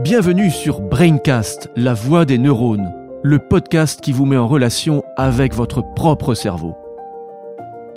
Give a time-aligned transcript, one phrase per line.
[0.00, 5.54] Bienvenue sur Braincast, la voix des neurones, le podcast qui vous met en relation avec
[5.54, 6.76] votre propre cerveau.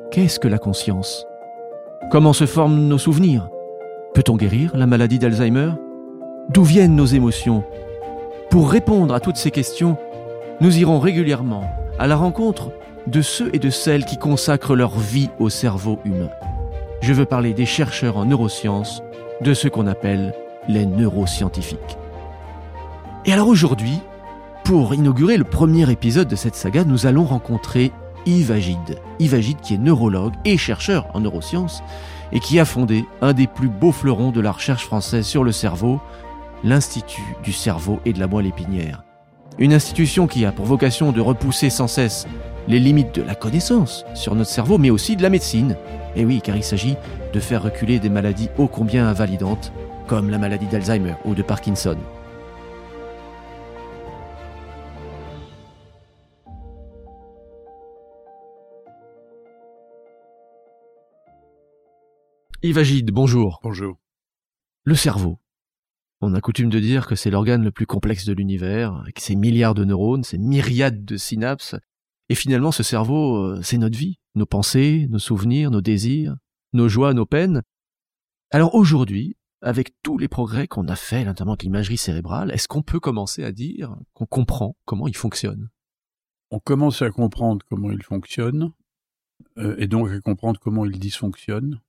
[0.09, 1.27] Qu'est-ce que la conscience?
[2.09, 3.49] Comment se forment nos souvenirs?
[4.13, 5.71] Peut-on guérir la maladie d'Alzheimer?
[6.47, 7.65] D'où viennent nos émotions?
[8.49, 9.97] Pour répondre à toutes ces questions,
[10.61, 11.69] nous irons régulièrement
[11.99, 12.71] à la rencontre
[13.07, 16.29] de ceux et de celles qui consacrent leur vie au cerveau humain.
[17.01, 19.03] Je veux parler des chercheurs en neurosciences,
[19.41, 20.33] de ce qu'on appelle
[20.69, 21.97] les neuroscientifiques.
[23.25, 23.99] Et alors aujourd'hui,
[24.63, 27.91] pour inaugurer le premier épisode de cette saga, nous allons rencontrer
[28.25, 28.99] Yves Agide.
[29.17, 31.81] Yves Agide qui est neurologue et chercheur en neurosciences
[32.31, 35.51] et qui a fondé un des plus beaux fleurons de la recherche française sur le
[35.51, 35.99] cerveau,
[36.63, 39.03] l'Institut du cerveau et de la moelle épinière.
[39.57, 42.27] Une institution qui a pour vocation de repousser sans cesse
[42.67, 45.75] les limites de la connaissance sur notre cerveau, mais aussi de la médecine.
[46.15, 46.95] Et oui, car il s'agit
[47.33, 49.73] de faire reculer des maladies ô combien invalidantes,
[50.09, 51.95] comme la maladie d'Alzheimer ou de Parkinson.
[62.63, 63.59] Yves Agide, bonjour.
[63.61, 63.99] Bonjour.
[64.83, 65.37] Le cerveau.
[66.21, 69.35] On a coutume de dire que c'est l'organe le plus complexe de l'univers, avec ses
[69.35, 71.75] milliards de neurones, ses myriades de synapses.
[72.29, 76.35] Et finalement, ce cerveau, euh, c'est notre vie, nos pensées, nos souvenirs, nos désirs,
[76.73, 77.61] nos joies, nos peines.
[78.49, 82.81] Alors aujourd'hui, avec tous les progrès qu'on a faits, notamment avec l'imagerie cérébrale, est-ce qu'on
[82.81, 85.69] peut commencer à dire qu'on comprend comment il fonctionne?
[86.51, 88.71] On commence à comprendre comment il fonctionne,
[89.57, 91.81] euh, et donc à comprendre comment il dysfonctionne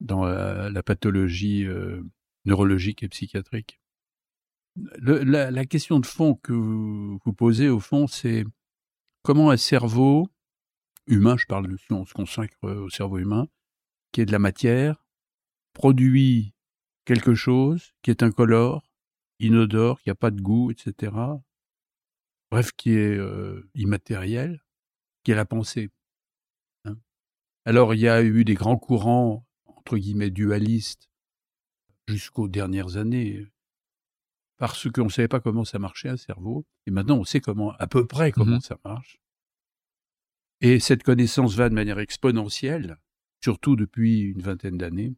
[0.00, 2.02] dans la, pathologie euh,
[2.46, 3.80] neurologique et psychiatrique.
[4.76, 8.44] la, question de fond que vous, posez, au fond, c'est
[9.22, 10.26] comment un cerveau
[11.06, 13.48] humain, je parle de si on se consacre au cerveau humain,
[14.12, 15.04] qui est de la matière,
[15.74, 16.54] produit
[17.10, 18.88] quelque chose qui est incolore,
[19.40, 21.12] inodore, qui n'a pas de goût, etc.
[22.52, 24.62] Bref, qui est euh, immatériel,
[25.24, 25.90] qui est la pensée.
[26.84, 26.96] Hein.
[27.64, 31.10] Alors, il y a eu des grands courants entre guillemets dualiste
[32.06, 33.44] jusqu'aux dernières années
[34.56, 37.72] parce qu'on ne savait pas comment ça marchait un cerveau et maintenant on sait comment
[37.78, 39.20] à peu près comment mmh ça marche
[40.60, 42.98] et cette connaissance va de manière exponentielle
[43.42, 45.14] surtout depuis une vingtaine d'années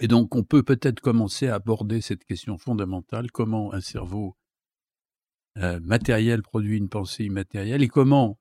[0.00, 4.36] et donc on peut peut-être commencer à aborder cette question fondamentale comment un cerveau
[5.58, 8.38] euh, matériel produit une pensée immatérielle et comment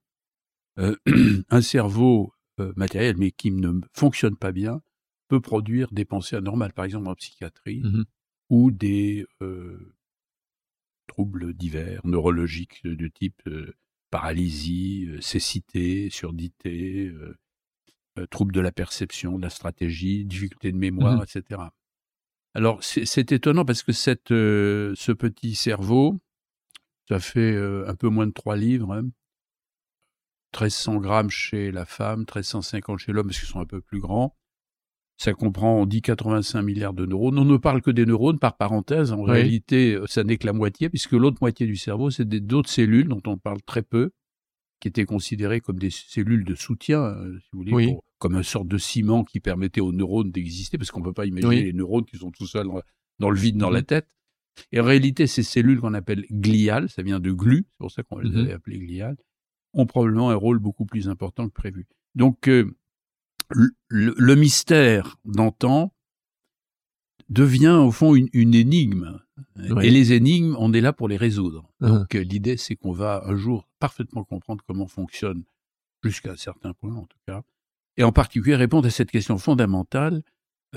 [0.77, 0.95] euh,
[1.49, 4.81] un cerveau euh, matériel mais qui ne fonctionne pas bien
[5.27, 8.05] peut produire des pensées anormales, par exemple en psychiatrie, mmh
[8.51, 9.27] ou des
[11.05, 13.47] troubles divers, neurologiques de, type
[14.09, 17.11] paralysie, cécité, surdité,
[18.27, 21.61] troubles de la perception, de la stratégie, difficulté de mémoire, mmh etc.
[22.55, 26.17] Alors c'est étonnant parce que cette, ce petit cerveau,
[27.07, 29.03] ça fait un peu moins de 3 livres, hein,
[30.53, 34.35] 1300 grammes chez la femme, 1350 chez l'homme parce qu'ils sont un peu plus grands.
[35.17, 37.37] Ça comprend, on dit 85 milliards de neurones.
[37.37, 39.11] On ne parle que des neurones, par parenthèse.
[39.11, 42.69] En réalité, euh, ça n'est que la moitié, puisque l'autre moitié du cerveau, c'est d'autres
[42.69, 44.11] cellules dont on parle très peu,
[44.79, 48.67] qui étaient considérées comme des cellules de soutien, euh, si vous voulez, comme une sorte
[48.67, 52.05] de ciment qui permettait aux neurones d'exister, parce qu'on ne peut pas imaginer les neurones
[52.05, 52.67] qui sont tout seuls
[53.17, 54.07] dans, le vide, dans la mmh tête.
[54.73, 58.03] Et en réalité, ces cellules qu'on appelle gliales, ça vient de glu, c'est pour ça
[58.03, 59.17] qu'on les mmh avait appelées gliales,
[59.73, 61.87] ont probablement un rôle beaucoup plus important que prévu.
[62.15, 62.75] Donc, euh,
[63.87, 65.93] le, mystère d'antan
[67.29, 69.19] devient au fond une, énigme.
[69.81, 71.71] Et les énigmes, on est là pour les résoudre.
[71.81, 71.99] Uh-huh.
[71.99, 75.43] Donc euh, l'idée, c'est qu'on va un jour parfaitement comprendre comment fonctionne,
[76.03, 77.43] jusqu'à un certain point en tout cas,
[77.99, 80.23] et en particulier répondre à cette question fondamentale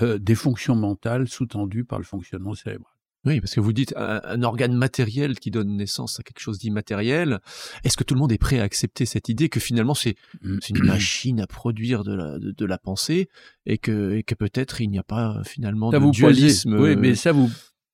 [0.01, 2.91] euh, des fonctions mentales sous-tendues par le fonctionnement cérébral.
[3.25, 7.39] Oui, parce que vous dites un, organe matériel qui donne naissance à quelque chose d'immatériel.
[7.85, 10.57] Est-ce que tout le monde est prêt à accepter cette idée que finalement c'est mmh.
[10.71, 13.29] une machine à produire de la, de, la pensée
[13.65, 17.31] et que, et que peut-être il n'y a pas finalement de dualisme Oui, mais ça
[17.31, 17.49] vous...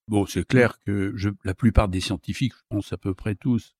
[0.08, 3.76] Bon, c'est clair que je, la plupart des scientifiques, je pense à peu près tous,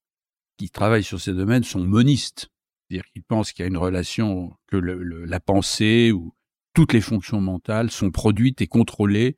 [0.60, 2.52] qui travaillent sur ces domaines sont monistes.
[2.90, 6.34] C'est-à-dire qu'ils pensent qu'il y a une relation, que la pensée ou
[6.74, 9.38] toutes les fonctions mentales sont produites et contrôlées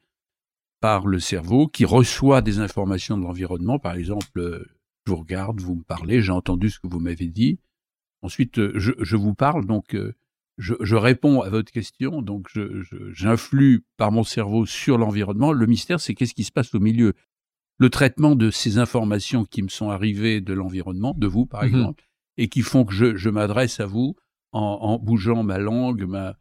[0.79, 3.77] par le cerveau qui reçoit des informations de l'environnement.
[3.77, 4.65] Par exemple, euh,
[5.05, 7.59] je vous regarde, vous me parlez, j'ai entendu ce que vous m'avez dit.
[8.21, 10.15] Ensuite, euh, je, je, vous parle, donc euh,
[10.57, 12.49] je, je, réponds à votre question, donc
[13.11, 15.51] j'influe par mon cerveau sur l'environnement.
[15.51, 17.13] Le mystère, c'est qu'est-ce qui se passe au milieu?
[17.77, 21.67] Le traitement de ces informations qui me sont arrivées de l'environnement, de vous par mmh
[21.67, 22.10] exemple,
[22.41, 24.15] et qui font que je, je m'adresse à vous
[24.51, 26.35] en, en, bougeant ma langue, ma,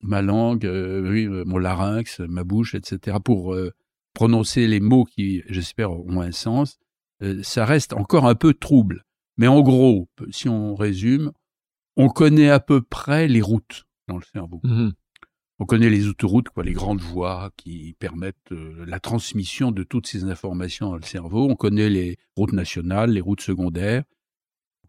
[0.00, 3.70] ma langue, euh, oui, euh, mon larynx, ma bouche, etc., pour euh,
[4.14, 6.78] prononcer les mots qui, j'espère, ont un sens,
[7.22, 9.04] euh, ça reste encore un peu trouble.
[9.36, 11.30] Mais en gros, si on résume,
[11.96, 14.60] on connaît à peu près les routes dans le cerveau.
[14.64, 14.92] Mhm.
[15.60, 20.08] On connaît les autoroutes, quoi, les grandes voies qui permettent euh, la transmission de toutes
[20.08, 21.48] ces informations dans le cerveau.
[21.48, 24.02] On connaît les routes nationales, les routes secondaires.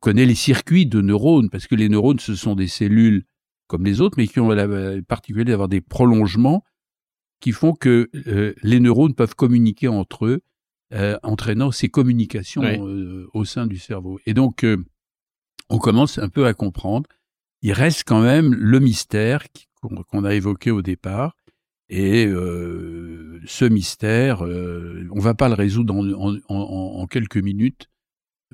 [0.03, 3.23] On connaît les circuits de neurones, parce que les neurones, ce sont des cellules
[3.67, 4.67] comme les autres, mais qui ont la
[5.01, 6.65] particularité d'avoir des prolongements
[7.39, 10.41] qui font que euh, les neurones peuvent communiquer entre eux,
[10.93, 14.19] euh, entraînant ces communications euh, au sein du cerveau.
[14.25, 14.65] Et donc,
[15.69, 17.07] on commence un peu à comprendre.
[17.61, 19.45] Il reste quand même le mystère
[19.79, 21.37] qu'on a évoqué au départ.
[21.87, 26.61] Et ce mystère, on va pas le résoudre en, en,
[26.99, 27.87] en, quelques minutes,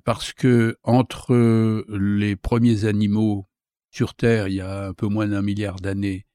[0.03, 3.47] parce que entre les premiers animaux
[3.91, 6.25] sur Terre, il y a un peu moins d'un milliard d'années,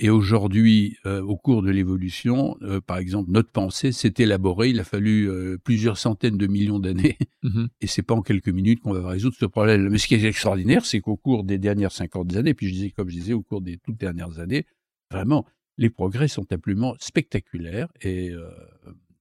[0.00, 4.70] et aujourd'hui, euh, au cours de l'évolution, euh, par exemple, notre pensée s'est élaborée.
[4.70, 7.68] Il a fallu euh, plusieurs centaines de millions d'années, Mhm.
[7.80, 9.88] et c'est pas en quelques minutes qu'on va résoudre ce problème.
[9.88, 12.90] Mais ce qui est extraordinaire, c'est qu'au cours des dernières 50 années, puis je disais,
[12.90, 14.66] comme je disais, au cours des toutes dernières années,
[15.10, 15.44] vraiment,
[15.78, 17.88] les progrès sont absolument spectaculaires.
[18.00, 18.32] Et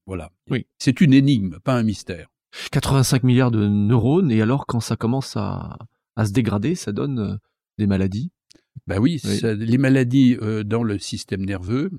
[0.06, 0.31] voilà.
[0.50, 0.68] Oui.
[0.78, 2.28] C'est une énigme, pas un mystère.
[2.72, 5.78] 85 milliards de neurones, et alors quand ça commence à,
[6.16, 7.36] à se dégrader, ça donne euh,
[7.78, 8.32] des maladies.
[8.88, 9.38] Ben oui, Oui.
[9.38, 11.92] ça- les maladies euh, dans le système nerveux,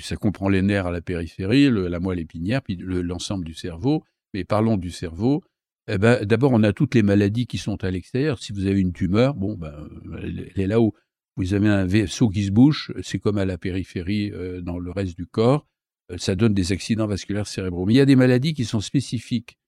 [0.00, 3.54] ça comprend les nerfs à la périphérie, le- la moelle épinière, puis le- l'ensemble du
[3.54, 4.02] cerveau.
[4.32, 5.44] Mais parlons du cerveau.
[5.86, 8.38] Eh ben, d'abord, on a toutes les maladies qui sont à l'extérieur.
[8.42, 9.74] Si vous avez une tumeur, bon, ben,
[10.22, 10.92] elle est là où
[11.36, 14.90] vous avez un vaisseau qui se bouche, c'est comme à la périphérie euh, dans le
[14.90, 15.66] reste du corps.
[16.10, 17.84] Euh, ça donne des accidents vasculaires cérébraux.
[17.86, 19.58] Mais il y a des maladies qui sont spécifiques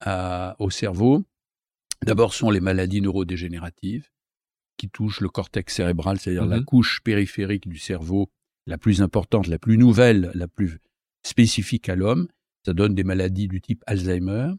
[0.00, 1.24] à- au cerveau.
[2.04, 4.08] D'abord, sont les maladies neurodégénératives
[4.76, 6.64] qui touchent le cortex cérébral, c'est-à-dire la Mhm.
[6.64, 8.30] couche périphérique du cerveau,
[8.66, 10.78] la plus importante, la plus nouvelle, la plus
[11.24, 12.28] spécifique à l'homme.
[12.64, 14.50] Ça donne des maladies du type Alzheimer.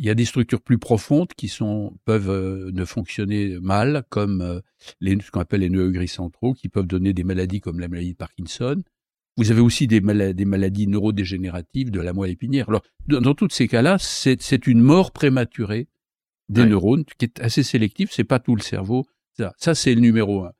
[0.00, 4.42] Il y a des structures plus profondes qui sont, peuvent euh, ne fonctionner mal, comme
[4.42, 4.60] euh,
[5.00, 7.88] les, ce qu'on appelle les nœuds gris centraux, qui peuvent donner des maladies comme la
[7.88, 8.82] maladie de Parkinson.
[9.38, 12.68] Vous avez aussi des, mala- des maladies neurodégénératives de la moelle épinière.
[12.68, 15.88] Alors, dans, dans tous ces cas-là, c'est une mort prématurée
[16.48, 18.08] des neurones, qui est assez sélective.
[18.10, 19.06] C'est pas tout le cerveau.
[19.36, 20.52] Ça, ça c'est le numéro un.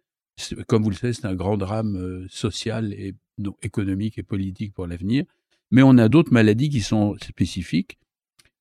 [0.69, 4.73] Comme vous le savez, c'est un grand drame euh, social et donc, économique et politique
[4.73, 5.25] pour l'avenir.
[5.73, 7.99] Mais on a d'autres maladies qui sont spécifiques.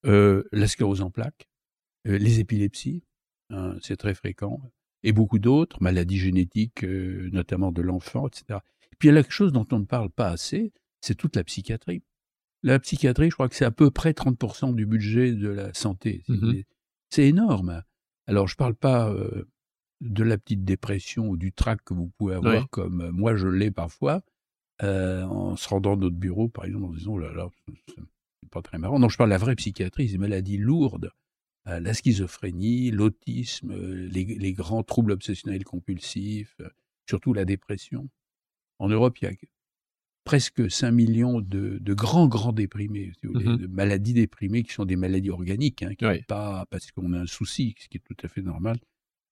[0.06, 1.48] Euh, la sclérose en plaques,
[2.08, 3.04] euh, les épilepsies,
[3.50, 4.62] hein, c'est très fréquent,
[5.04, 8.60] et beaucoup d'autres, maladies génétiques, euh, notamment de l'enfant, etc.
[9.00, 11.44] Puis il y a quelque chose dont on ne parle pas assez, c'est toute la
[11.44, 12.04] psychiatrie.
[12.64, 16.24] La psychiatrie, je crois que c'est à peu près 30% du budget de la santé.
[17.10, 17.84] C'est énorme.
[18.26, 19.48] Alors je parle pas euh,
[20.02, 23.48] de la petite dépression ou du trac que vous pouvez avoir, comme euh, moi je
[23.48, 24.22] l'ai parfois,
[24.84, 27.50] euh, en se rendant à notre bureau, par exemple, en disant, oh là là,
[27.88, 28.02] c'est
[28.44, 29.00] c'est pas très marrant.
[29.00, 31.12] Non, je parle de la vraie psychiatrie, des maladies lourdes,
[31.68, 36.56] euh, la schizophrénie, l'autisme, les, les grands troubles obsessionnels compulsifs,
[37.10, 38.10] surtout la dépression.
[38.80, 39.32] En Europe, il y a
[40.24, 43.58] presque 5 millions de, de grands, grands déprimés, si vous voulez, Mhm.
[43.58, 47.26] de maladies déprimées qui sont des maladies organiques, hein, qui pas parce qu'on a un
[47.28, 48.78] souci, ce qui est tout à fait normal.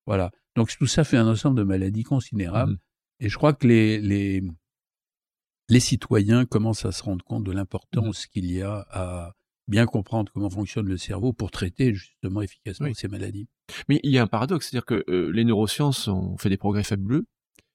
[0.06, 0.32] Voilà.
[0.56, 2.72] Donc tout ça fait un ensemble de maladies considérables.
[2.74, 2.78] Mhm.
[3.22, 4.42] Et je crois que les, les,
[5.70, 9.34] les citoyens commencent à se rendre compte de l'importance qu'il y a à
[9.68, 12.96] bien comprendre comment fonctionne le cerveau pour traiter justement efficacement Oui.
[12.96, 13.48] ces maladies.
[13.90, 16.84] Mais il y a un paradoxe, c'est-à-dire que euh, les neurosciences ont fait des progrès
[16.84, 17.26] fabuleux,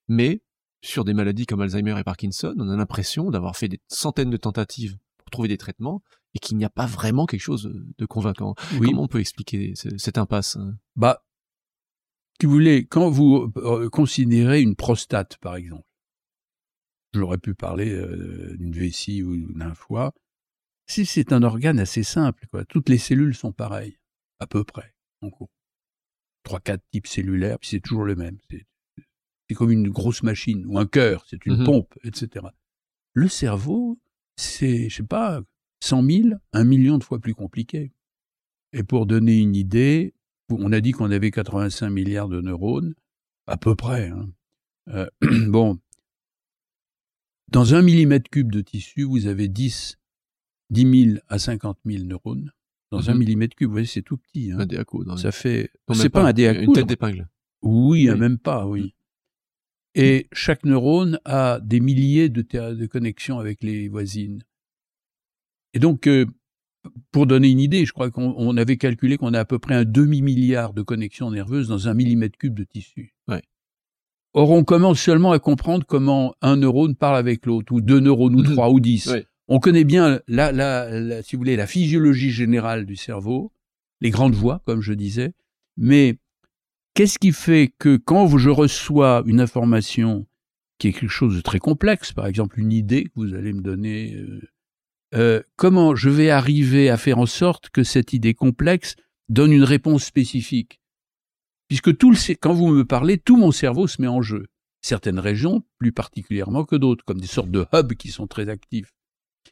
[0.06, 0.40] mais
[0.82, 4.36] sur des maladies comme Alzheimer et Parkinson, on a l'impression d'avoir fait des centaines de
[4.36, 6.02] tentatives pour trouver des traitements
[6.34, 8.54] et qu'il n'y a pas vraiment quelque chose de convaincant.
[8.78, 8.88] Oui.
[8.88, 10.76] Comment on peut expliquer ce- cette impasse hein?
[10.96, 11.22] Bah,
[12.40, 15.84] si vous voulez, quand vous euh, considérez une prostate, par exemple,
[17.12, 20.12] j'aurais pu parler euh, d'une vessie ou d'un foie,
[20.86, 23.98] si c'est un organe assez simple, quoi, toutes les cellules sont pareilles,
[24.38, 25.50] à peu près, en gros.
[26.42, 28.38] Trois, quatre types cellulaires, puis c'est toujours le même.
[28.50, 28.66] C'est
[29.50, 31.64] c'est comme une grosse machine, ou un cœur, c'est une Mhm.
[31.64, 32.46] pompe, etc.
[33.14, 33.98] Le cerveau,
[34.36, 35.40] c'est, je sais pas,
[35.80, 37.90] 100 000, un million de fois plus compliqué.
[38.72, 40.14] Et pour donner une idée,
[40.50, 42.94] on a dit qu'on avait 85 milliards de neurones,
[43.48, 44.10] à peu près.
[44.10, 44.30] hein.
[44.86, 45.08] Euh,
[45.48, 45.80] bon,
[47.48, 49.98] dans un millimètre cube de tissu, vous avez 10,
[50.70, 52.52] 10 000 à 50 000 neurones.
[52.92, 53.18] Dans un Mhm.
[53.18, 54.52] millimètre cube, vous voyez, c'est tout petit.
[54.52, 54.60] hein.
[54.60, 55.70] Un dans Ça fait.
[55.94, 57.28] C'est pas un dé à Une tête d'épingle.
[57.62, 58.16] Oui, Oui.
[58.18, 58.94] même pas, oui.
[59.94, 64.44] Et chaque neurone a des milliers de, de connexions avec les voisines.
[65.74, 66.26] Et donc, euh,
[67.12, 69.74] pour donner une idée, je crois qu'on on avait calculé qu'on a à peu près
[69.74, 73.14] un demi-milliard de connexions nerveuses dans un millimètre cube de tissu.
[73.28, 73.42] Ouais.
[74.32, 78.36] Or, on commence seulement à comprendre comment un neurone parle avec l'autre, ou deux neurones,
[78.36, 78.52] ou Mhm.
[78.52, 79.06] trois, ou dix.
[79.08, 79.26] Ouais.
[79.48, 83.52] On connaît bien, la, la, si vous voulez, la physiologie générale du cerveau,
[84.00, 85.34] les grandes voies, comme je disais,
[85.76, 86.16] mais
[86.94, 90.26] qu'est-ce qui fait que quand je reçois une information
[90.78, 93.60] qui est quelque chose de très complexe, par exemple une idée que vous allez me
[93.60, 94.40] donner, euh,
[95.14, 98.96] euh, comment je vais arriver à faire en sorte que cette idée complexe
[99.28, 100.80] donne une réponse spécifique?
[101.68, 104.46] Puisque tout le, quand vous me parlez, tout mon cerveau se met en jeu.
[104.82, 108.90] Certaines régions plus particulièrement que d'autres, comme des sortes de hubs qui sont très actifs.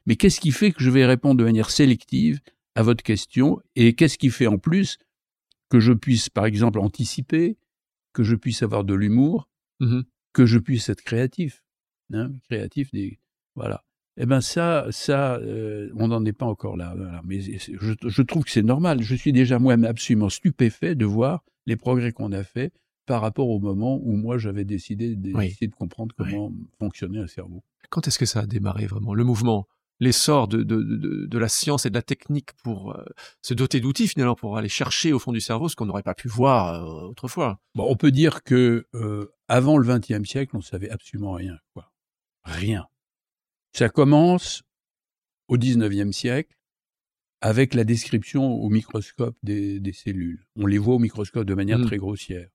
[0.07, 2.40] Mais qu'est-ce qui fait que je vais répondre de manière sélective
[2.75, 4.99] à votre question Et qu'est-ce qui fait en plus
[5.69, 7.57] que je puisse, par exemple, anticiper,
[8.13, 9.49] que je puisse avoir de l'humour,
[9.81, 10.01] mmh
[10.35, 11.65] que je puisse être créatif,
[12.13, 13.19] hein, créatif des
[13.57, 13.83] voilà.
[14.19, 16.95] Eh ben ça, ça, euh, on n'en est pas encore là.
[17.25, 19.03] Mais je, je, trouve que c'est normal.
[19.03, 22.73] Je suis déjà moi-même absolument stupéfait de voir les progrès qu'on a faits
[23.07, 27.65] par rapport au moment où moi j'avais décidé d'essayer de comprendre comment fonctionnait un cerveau.
[27.91, 29.67] Quand est-ce que ça a démarré vraiment le mouvement?
[30.00, 33.05] L'essor de, de, de, de, la science et de la technique pour euh,
[33.43, 36.14] se doter d'outils finalement pour aller chercher au fond du cerveau ce qu'on n'aurait pas
[36.14, 37.61] pu voir euh, autrefois.
[37.75, 41.93] Bon, on peut dire que euh, avant le XXe siècle, on savait absolument rien, quoi.
[42.45, 42.87] Rien.
[43.73, 44.62] Ça commence
[45.49, 46.57] au XIXe siècle
[47.40, 50.47] avec la description au microscope des, des, cellules.
[50.57, 51.87] On les voit au microscope de manière mmh.
[51.87, 52.49] très grossière.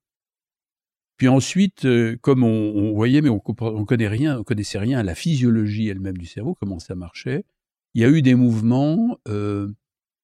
[1.18, 5.16] Puis ensuite, euh, comme on, voyait, mais on, on rien, on connaissait rien à la
[5.16, 7.46] physiologie elle-même du cerveau, comment ça marchait.
[7.94, 9.72] Il y a eu des mouvements, euh,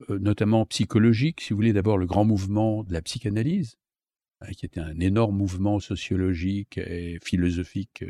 [0.10, 1.42] euh, notamment psychologiques.
[1.42, 3.78] Si vous voulez, d'abord le grand mouvement de la psychanalyse,
[4.42, 8.04] hein, qui était un énorme mouvement sociologique et philosophique,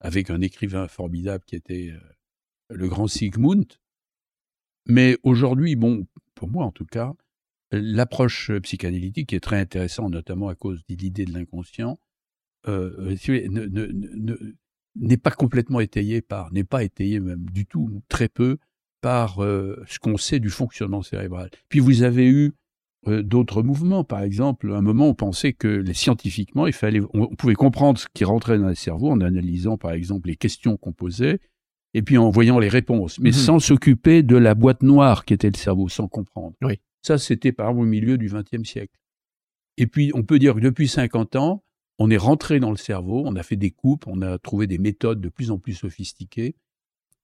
[0.00, 1.94] avec un écrivain formidable qui était
[2.68, 3.66] le grand Sigmund.
[4.86, 7.14] Mais aujourd'hui, bon, pour moi en tout cas,
[7.80, 11.98] l'approche psychanalytique est très intéressante, notamment à cause de l'idée de l'inconscient,
[12.68, 14.36] euh, euh
[14.96, 18.58] n'est pas complètement étayée par, n'est pas étayée même du tout, très peu,
[19.00, 21.50] par euh, ce qu'on sait du fonctionnement cérébral.
[21.68, 22.52] Puis vous avez eu
[23.06, 27.00] euh, d'autres mouvements, par exemple, à un moment on pensait que les, scientifiquement, il fallait,
[27.12, 30.76] on, pouvait comprendre ce qui rentrait dans le cerveau en analysant, par exemple, les questions
[30.76, 31.40] qu'on posait,
[31.92, 35.34] et puis en voyant les réponses, mais mmh sans s'occuper de la boîte noire qui
[35.34, 36.54] était le cerveau, sans comprendre.
[36.62, 36.80] Oui.
[37.04, 38.98] Ça, c'était par exemple au milieu du XXe siècle.
[39.76, 41.64] Et puis, on peut dire que depuis 50 ans,
[41.98, 44.78] on est rentré dans le cerveau, on a fait des coupes, on a trouvé des
[44.78, 46.56] méthodes de plus en plus sophistiquées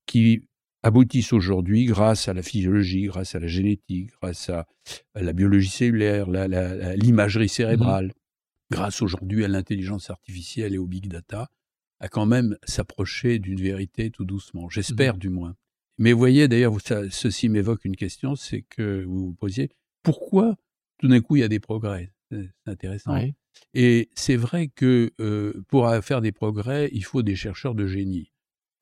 [0.06, 0.44] qui
[0.82, 4.66] aboutissent aujourd'hui grâce à la physiologie, grâce à la génétique, grâce à,
[5.14, 8.12] la biologie cellulaire, l'imagerie cérébrale,
[8.70, 11.48] grâce aujourd'hui à l'intelligence artificielle et au big data,
[12.00, 15.54] à quand même s'approcher d'une vérité tout doucement, j'espère mmh du moins.
[16.00, 16.74] Mais vous voyez, d'ailleurs,
[17.10, 19.68] ceci m'évoque une question, c'est que vous vous posiez,
[20.02, 20.56] pourquoi
[20.96, 22.10] tout d'un coup il y a des progrès?
[22.30, 23.18] C'est intéressant.
[23.74, 28.32] Et c'est vrai que euh, pour faire des progrès, il faut des chercheurs de génie.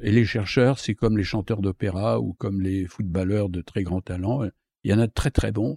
[0.01, 4.01] Et les chercheurs, c'est comme les chanteurs d'opéra ou comme les footballeurs de très grand
[4.01, 4.45] talent.
[4.85, 5.77] Il y en a de très très bons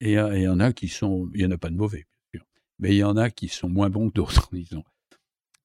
[0.00, 2.40] et il y en a qui sont, il y en a pas de mauvais, bien
[2.40, 2.46] sûr,
[2.80, 4.82] mais il y en a qui sont moins bons que d'autres, disons.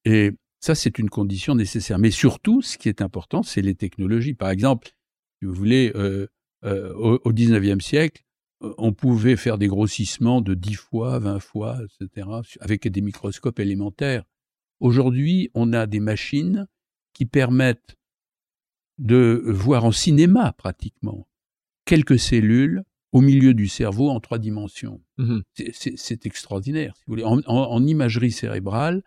[0.04, 1.98] Et ça, c'est une condition nécessaire.
[1.98, 4.36] Mais surtout, ce qui est important, c'est les technologies.
[4.36, 4.95] Par exemple,
[5.46, 6.28] si vous voulez, euh,
[6.64, 8.24] euh, au, au 19e siècle,
[8.64, 12.28] euh, on pouvait faire des grossissements de 10 fois, 20 fois, etc.,
[12.62, 14.24] avec des microscopes élémentaires.
[14.80, 16.68] Aujourd'hui, on a des machines
[17.14, 17.96] qui permettent
[18.98, 21.28] de voir en cinéma pratiquement
[21.86, 25.02] quelques cellules au milieu du cerveau en trois dimensions.
[25.18, 26.96] Mmh c'est extraordinaire.
[26.98, 27.24] Si vous voulez.
[27.24, 29.04] En, imagerie cérébrale,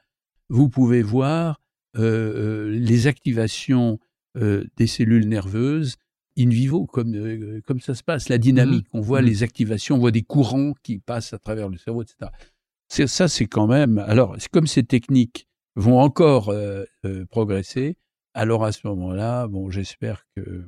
[0.48, 1.60] vous pouvez voir
[1.94, 3.98] les activations
[4.34, 5.96] des cellules nerveuses
[6.38, 8.86] in vivo, comme, euh, comme ça se passe, la dynamique.
[8.92, 8.98] Mmh.
[8.98, 9.26] On voit mmh.
[9.26, 12.30] les activations, on voit des courants qui passent à travers le cerveau, etc.
[12.88, 13.98] Ça, c'est quand même.
[13.98, 17.96] Alors, comme ces techniques vont encore euh, euh, progresser,
[18.34, 20.64] alors à ce moment-là, bon, j'espère que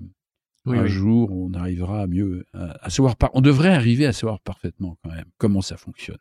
[0.67, 3.17] un jour on arrivera à mieux à, savoir.
[3.33, 6.19] On devrait arriver à savoir parfaitement quand même comment ça fonctionne.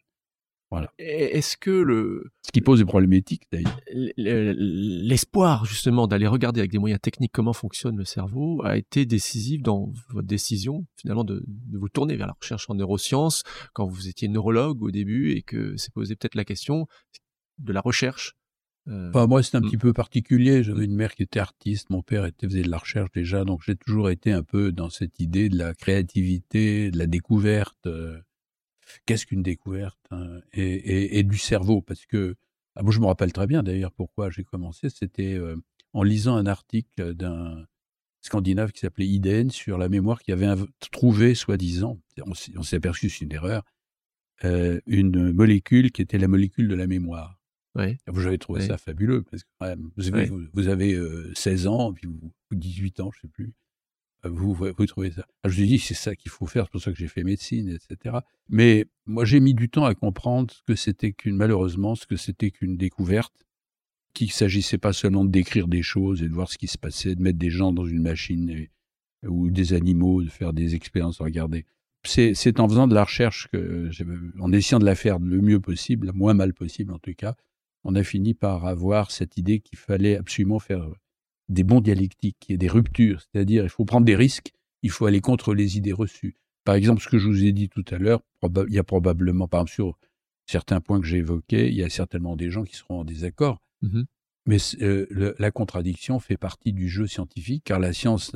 [0.72, 0.92] Voilà.
[1.00, 6.78] Est-ce que le ce qui pose des problématiques d'ailleurs l'espoir justement d'aller regarder avec des
[6.78, 11.78] moyens techniques comment fonctionne le cerveau a été décisif dans votre décision finalement de, de
[11.78, 15.76] vous tourner vers la recherche en neurosciences quand vous étiez neurologue au début et que
[15.78, 16.88] s'est posé peut-être la question
[17.58, 18.36] de la recherche.
[18.88, 19.28] Euh...
[19.28, 19.66] moi c'est un hmm.
[19.66, 20.64] petit peu particulier.
[20.64, 23.62] J'avais une mère qui était artiste, mon père était faisait de la recherche déjà, donc
[23.66, 27.86] j'ai toujours été un peu dans cette idée de la créativité, de la découverte.
[27.86, 28.20] Euh,
[29.06, 31.82] qu'est-ce qu'une découverte hein, et, du cerveau?
[31.82, 32.36] Parce que
[32.76, 34.90] ah, moi je me rappelle très bien d'ailleurs pourquoi j'ai commencé.
[34.90, 35.56] C'était euh,
[35.94, 37.66] en lisant un article d'un
[38.22, 40.48] scandinave qui s'appelait Iden sur la mémoire qui avait
[40.92, 43.64] trouvé soi-disant on, s'est aperçu que c'est une erreur
[44.46, 47.40] euh, une molécule qui était la molécule de la mémoire.
[48.08, 49.50] Vous avez trouvé ça fabuleux parce que
[49.96, 51.00] vous avez, vous, avez
[51.34, 53.54] 16 euh, ans, puis vous, 18 ans, je sais plus.
[54.24, 56.92] Vous, trouvez ça Je lui ai dit, c'est ça qu'il faut faire, c'est pour ça
[56.92, 58.18] que j'ai fait médecine, etc.
[58.50, 62.16] Mais moi, j'ai mis du temps à comprendre ce que c'était qu'une, malheureusement, ce que
[62.16, 63.34] c'était qu'une découverte,
[64.14, 67.16] qu'il s'agissait pas seulement de décrire des choses et de voir ce qui se passait,
[67.16, 68.68] de mettre des gens dans une machine
[69.26, 71.66] ou des animaux, de faire des expériences, regarder.
[72.04, 73.90] C'est en faisant de la recherche, que,
[74.40, 77.36] en essayant de la faire le mieux possible, le moins mal possible en tout cas,
[77.84, 80.90] on a fini par avoir cette idée qu'il fallait absolument faire
[81.50, 84.52] des bons dialectiques, et des ruptures, c'est-à-dire il faut prendre des risques,
[84.84, 86.36] il faut aller contre les idées reçues.
[86.64, 89.48] Par exemple, ce que je vous ai dit tout à l'heure, il y a probablement,
[89.48, 89.98] par exemple, sur
[90.46, 93.62] certains points que j'ai évoqués, il y a certainement des gens qui seront en désaccord.
[93.82, 94.04] Mmh
[94.46, 98.36] Mais euh, la contradiction fait partie du jeu scientifique, car la science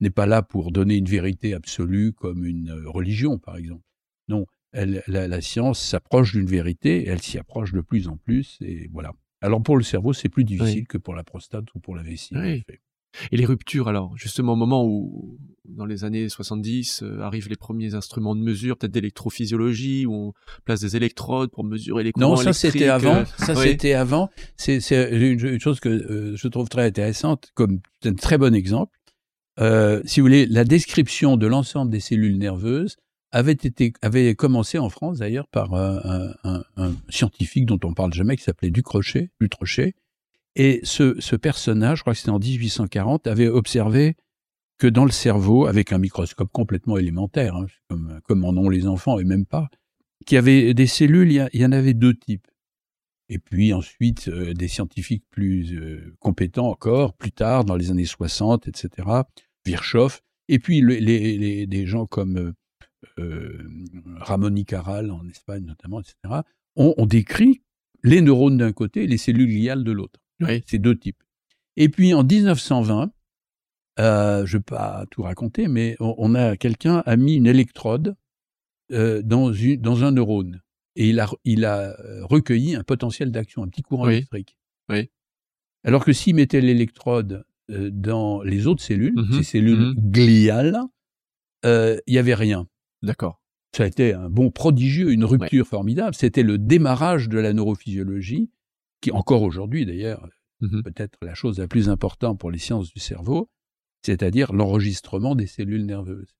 [0.00, 3.84] n'est pas là pour donner une vérité absolue comme une euh, religion, par exemple.
[4.28, 8.88] Non, elle, la, science s'approche d'une vérité, elle s'y approche de plus en plus, et
[8.92, 9.12] voilà.
[9.44, 12.34] Alors pour le cerveau, c'est plus difficile que pour la prostate ou pour la vessie.
[13.30, 17.54] Et les ruptures, alors, justement au moment où, dans les années 70, euh, arrivent les
[17.54, 20.32] premiers instruments de mesure, peut-être d'électrophysiologie, où on
[20.64, 23.18] place des électrodes pour mesurer les courants Non, ça c'était avant.
[23.18, 24.30] Euh, ça c'était avant.
[24.56, 24.80] C'est
[25.12, 28.98] une, chose que je trouve très intéressante, comme un très bon exemple.
[29.60, 32.96] Euh, si vous voulez, la description de l'ensemble des cellules nerveuses
[33.34, 38.36] avait été avait commencé en France d'ailleurs par un, un, scientifique dont on parle jamais
[38.36, 39.94] qui s'appelait Ducrochet, Dutrochet.
[40.56, 44.16] Et ce, ce personnage, je crois que c'était en 1840, avait observé
[44.78, 48.86] que dans le cerveau, avec un microscope complètement élémentaire, hein, comme, comme en ont les
[48.86, 49.68] enfants et même pas,
[50.26, 52.46] qu'il y avait des cellules, il y, en avait deux types.
[53.28, 58.04] Et puis ensuite, euh, des scientifiques plus euh, compétents encore, plus tard, dans les années
[58.04, 59.08] 60, etc.,
[59.64, 60.08] Virchow,
[60.48, 62.52] et puis les, les, des gens comme euh, euh
[64.16, 66.42] Ramon y Caral en Espagne notamment, etc.,
[66.76, 67.62] ont, ont décrit
[68.02, 70.20] les neurones d'un côté et les cellules gliales de l'autre.
[70.40, 70.62] Oui.
[70.66, 71.22] Ces deux types.
[71.76, 73.12] Et puis en 1920,
[74.00, 77.46] euh, je ne vais pas tout raconter, mais on, on a quelqu'un a mis une
[77.46, 78.16] électrode
[78.92, 80.60] euh, dans, une, dans un neurone
[80.96, 84.56] et il a, il a euh, recueilli un potentiel d'action, un petit courant électrique.
[84.88, 85.10] Oui.
[85.84, 90.80] Alors que s'il mettait l'électrode euh, dans les autres cellules, mmh ces cellules mmh gliales,
[91.64, 92.66] euh, il n'y avait rien.
[93.04, 93.40] D'accord.
[93.76, 96.14] Ça a été un bon prodigieux, une rupture formidable.
[96.14, 98.50] C'était le démarrage de la neurophysiologie,
[99.00, 100.28] qui encore aujourd'hui d'ailleurs,
[100.60, 103.50] mmh peut-être la chose la plus importante pour les sciences du cerveau,
[104.02, 106.34] c'est-à-dire l'enregistrement des cellules nerveuses.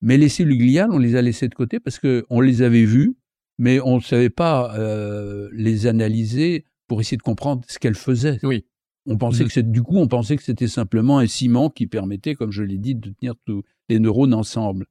[0.00, 3.16] Mais les cellules gliales, on les a laissées de côté parce qu'on les avait vues,
[3.58, 8.38] mais on ne savait pas euh, les analyser pour essayer de comprendre ce qu'elles faisaient.
[8.44, 8.64] Oui.
[9.06, 9.48] On pensait mmh.
[9.48, 12.78] que du coup, on pensait que c'était simplement un ciment qui permettait, comme je l'ai
[12.78, 14.86] dit, de tenir tous les neurones ensemble.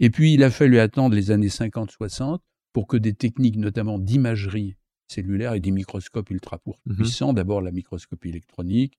[0.00, 2.38] Et puis, il a fallu attendre les années 50-60
[2.72, 4.76] pour que des techniques, notamment d'imagerie
[5.06, 8.98] cellulaire et des microscopes ultra mmh puissants, d'abord la microscopie électronique,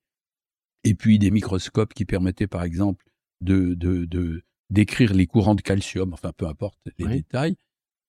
[0.84, 3.06] et puis des microscopes qui permettaient, par exemple,
[3.42, 7.56] de, de, d'écrire les courants de calcium, enfin peu importe les détails,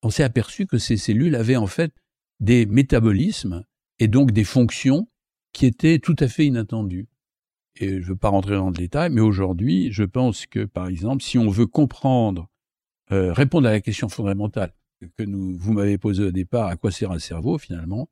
[0.03, 1.92] on s'est aperçu que ces cellules avaient en fait
[2.38, 3.64] des métabolismes
[3.99, 5.09] et donc des fonctions
[5.53, 7.09] qui étaient tout à fait inattendues.
[7.77, 10.87] Et je ne veux pas rentrer dans le détail, mais aujourd'hui, je pense que, par
[10.87, 12.49] exemple, si on veut comprendre,
[13.12, 14.73] euh, répondre à la question fondamentale
[15.16, 18.09] que nous, vous m'avez posée au départ, à quoi sert un cerveau finalement,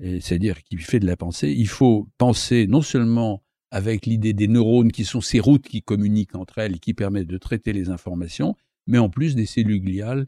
[0.00, 4.92] c'est-à-dire qui fait de la pensée, il faut penser non seulement avec l'idée des neurones
[4.92, 8.98] qui sont ces routes qui communiquent entre elles qui permettent de traiter les informations, mais
[8.98, 10.26] en plus des cellules gliales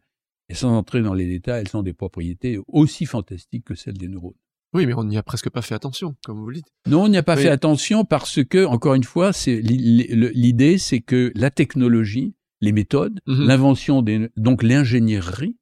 [0.49, 4.09] et sans entrer dans les détails, elles ont des propriétés aussi fantastiques que celles des
[4.09, 4.35] neurones.
[4.75, 6.73] Oui, mais on n'y a presque pas fait attention, comme vous le dites.
[6.87, 11.01] Non, on n'y a pas fait attention parce que, encore une fois, c'est l'idée, c'est
[11.01, 13.47] que la technologie, les méthodes, mhm.
[13.47, 15.57] l'invention des, donc l'ingénierie,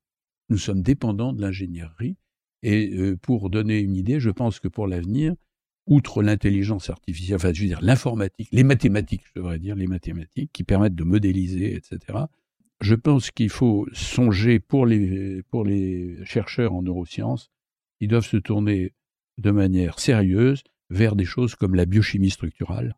[0.48, 2.16] nous sommes dépendants de l'ingénierie.
[2.62, 5.34] Et euh, pour donner une idée, je pense que pour l'avenir,
[5.86, 10.50] outre l'intelligence artificielle, enfin, je veux dire l'informatique, les mathématiques, je devrais dire, les mathématiques
[10.52, 12.24] qui permettent de modéliser, etc
[12.80, 17.50] je pense qu'il faut songer pour les, pour les chercheurs en neurosciences,
[18.00, 18.92] ils doivent se tourner
[19.38, 22.96] de manière sérieuse vers des choses comme la biochimie structurale,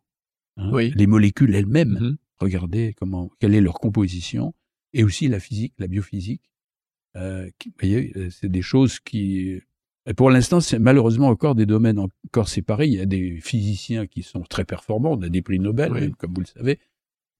[0.57, 2.15] hein, les molécules elles-mêmes, mm-hmm.
[2.39, 4.53] Regardez comment, quelle est leur composition,
[4.93, 6.51] et aussi la physique, la biophysique.
[7.15, 9.61] Euh, vous voyez, euh, c'est des choses qui,
[10.15, 12.87] pour l'instant, c'est malheureusement encore des domaines encore séparés.
[12.87, 16.33] Il y a des physiciens qui sont très performants, on a des prix Nobel, comme
[16.33, 16.79] vous le savez,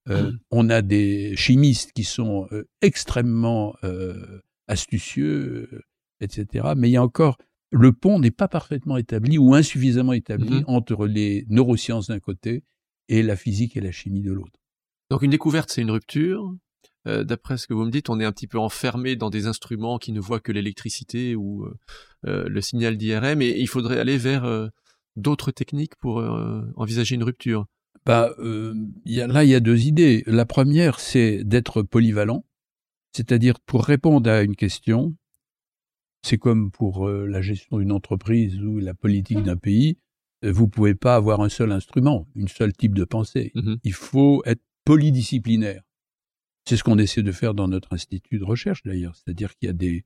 [0.09, 0.39] euh, mmh.
[0.51, 5.83] On a des chimistes qui sont euh, extrêmement euh, astucieux,
[6.21, 6.69] etc.
[6.75, 7.38] Mais il y a encore
[7.71, 12.63] le pont n'est pas parfaitement établi ou insuffisamment établi mmh entre les neurosciences d'un côté
[13.09, 14.59] et la physique et la chimie de l'autre.
[15.10, 16.54] Donc une découverte, c'est une rupture.
[17.06, 19.98] D'après ce que vous me dites, on est un petit peu enfermé dans des instruments
[19.98, 21.67] qui ne voient que l'électricité ou
[22.24, 24.69] le signal d'IRM, et il faudrait aller vers
[25.15, 26.17] d'autres techniques pour
[26.76, 27.65] envisager une rupture.
[28.06, 28.74] bah, euh,
[29.06, 30.24] y a, Là, il y a deux idées.
[30.26, 32.45] La première, c'est d'être polyvalent,
[33.13, 35.15] c'est-à-dire pour répondre à une question,
[36.22, 39.98] c'est comme pour euh, la gestion d'une entreprise ou la politique d'un pays,
[40.43, 43.52] euh, vous pouvez pas avoir un seul instrument, une seule type de pensée.
[43.56, 43.78] Mhm.
[43.84, 45.84] Il faut être polydisciplinaire.
[46.67, 49.69] C'est ce qu'on essaie de faire dans notre institut de recherche d'ailleurs, c'est-à-dire qu'il y
[49.69, 50.04] a des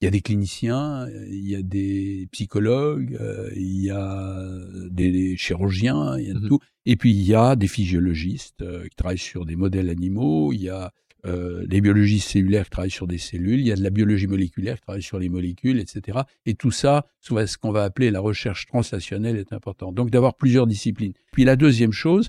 [0.00, 4.48] il y a des cliniciens, il y a des psychologues, euh, il y a
[4.90, 6.48] des chirurgiens, il y a de Mhm.
[6.48, 6.58] tout.
[6.86, 10.62] Et puis il y a des physiologistes euh, qui travaillent sur des modèles animaux, il
[10.62, 10.92] y a
[11.24, 14.26] euh, les biologistes cellulaires qui travaillent sur des cellules, il y a de la biologie
[14.26, 16.20] moléculaire qui travaille sur les molécules, etc.
[16.46, 19.92] Et tout ça, ce qu'on va appeler la recherche translationnelle est important.
[19.92, 21.12] Donc d'avoir plusieurs disciplines.
[21.32, 22.28] Puis la deuxième chose,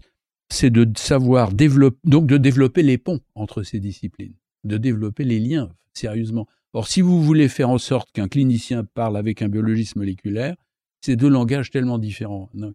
[0.54, 5.40] c'est de savoir développer, donc de développer les ponts entre ces disciplines, de développer les
[5.40, 6.48] liens sérieusement.
[6.74, 10.56] Or, si vous voulez faire en sorte qu'un clinicien parle avec un biologiste moléculaire,
[11.02, 12.50] c'est deux langages tellement différents.
[12.56, 12.72] Euh,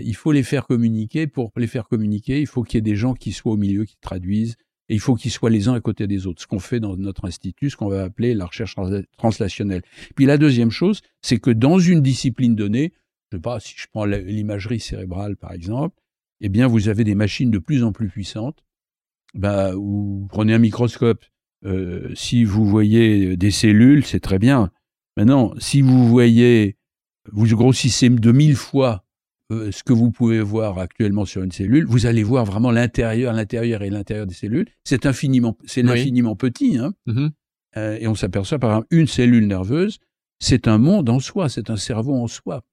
[0.00, 1.26] il faut les faire communiquer.
[1.26, 3.84] Pour les faire communiquer, il faut qu'il y ait des gens qui soient au milieu,
[3.84, 4.56] qui traduisent,
[4.88, 6.42] et il faut qu'ils soient les uns à côté des autres.
[6.42, 9.82] Ce qu'on fait dans notre institut, ce qu'on va appeler la recherche trans- translationnelle.
[10.16, 12.92] Puis la deuxième chose, c'est que dans une discipline donnée,
[13.30, 15.96] je sais pas, si je prends l'imagerie cérébrale par exemple,
[16.40, 18.64] eh bien vous avez des machines de plus en plus puissantes.
[19.34, 21.24] Bah, vous prenez un microscope,
[21.64, 24.70] euh, si vous voyez des cellules, c'est très bien.
[25.16, 26.76] Maintenant, si vous voyez,
[27.30, 29.04] vous grossissez de mille fois
[29.52, 33.32] euh, ce que vous pouvez voir actuellement sur une cellule, vous allez voir vraiment l'intérieur,
[33.32, 34.66] l'intérieur et l'intérieur des cellules.
[34.84, 35.88] C'est infiniment, c'est Oui.
[35.88, 36.94] l'infiniment petit, hein.
[37.06, 37.30] Mhm.
[37.76, 39.98] Euh, et on s'aperçoit par exemple une cellule nerveuse,
[40.40, 42.64] c'est un monde en soi, c'est un cerveau en soi,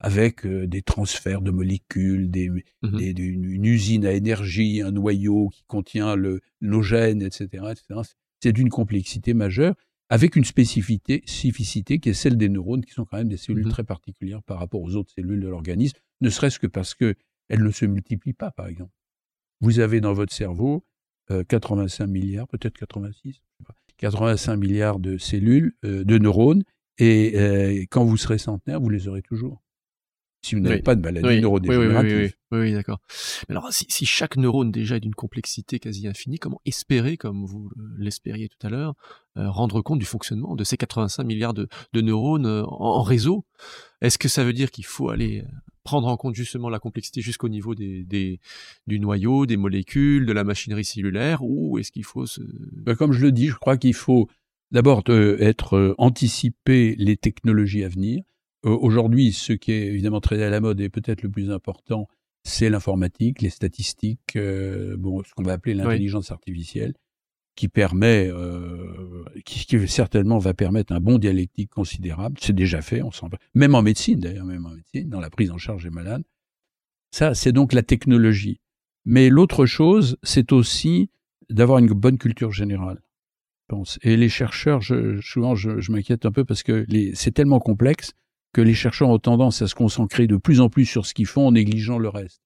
[0.00, 2.50] avec euh, des transferts de molécules, des,
[2.82, 7.64] des- une, une usine à énergie, un noyau qui contient le, nos gènes, etc.
[8.42, 9.74] C'est d'une complexité majeure,
[10.10, 13.64] avec une spécificité, spécificité qui est celle des neurones, qui sont quand même des cellules
[13.64, 13.70] Mhm.
[13.72, 17.14] très particulières par rapport aux autres cellules de l'organisme, ne serait-ce que parce que
[17.48, 18.92] elles ne se multiplient pas, par exemple.
[19.60, 20.84] Vous avez dans votre cerveau
[21.30, 26.62] euh, 85 milliards, peut-être 86, je sais pas, 85 milliards de cellules, euh, de neurones,
[26.98, 29.62] et euh, quand vous serez centenaire, vous les aurez toujours.
[30.46, 30.82] Si vous n'avez Oui.
[30.82, 32.34] pas de maladie Oui, neurodégénérative.
[32.52, 33.00] oui, oui, d'accord.
[33.48, 37.70] Alors, si, si chaque neurone déjà est d'une complexité quasi infinie, comment espérer, comme vous
[37.98, 38.94] l'espériez tout à l'heure,
[39.36, 43.02] euh, rendre compte du fonctionnement de ces 85 milliards de, de neurones euh, en, en
[43.02, 43.44] réseau?
[44.02, 45.48] Est-ce que ça veut dire qu'il faut aller euh,
[45.82, 48.40] prendre en compte justement la complexité jusqu'au niveau des, des,
[48.86, 52.40] du noyau, des molécules, de la machinerie cellulaire, ou est-ce qu'il faut se...
[52.84, 54.28] Ben, Comme je le dis, je crois qu'il faut
[54.70, 58.22] d'abord euh, être euh, anticiper les technologies à venir.
[58.66, 62.08] Euh, Aujourd'hui, ce qui est évidemment très à la mode et peut-être le plus important,
[62.42, 66.94] c'est l'informatique, les statistiques, euh, bon, ce qu'on va appeler l'intelligence artificielle,
[67.56, 72.36] qui permet, euh, qui, qui certainement va permettre un bon dialectique considérable.
[72.40, 73.30] C'est déjà fait, on s'en.
[73.54, 76.24] Même en médecine, d'ailleurs, même en médecine, dans la prise en charge des malades.
[77.10, 78.60] Ça, c'est donc la technologie.
[79.04, 81.10] Mais l'autre chose, c'est aussi
[81.48, 83.00] d'avoir une bonne culture générale.
[83.62, 83.98] je pense.
[84.02, 88.12] Et les chercheurs, je, souvent, je, je m'inquiète un peu parce que c'est tellement complexe
[88.56, 91.26] que les chercheurs ont tendance à se concentrer de plus en plus sur ce qu'ils
[91.26, 92.40] font en négligeant le reste.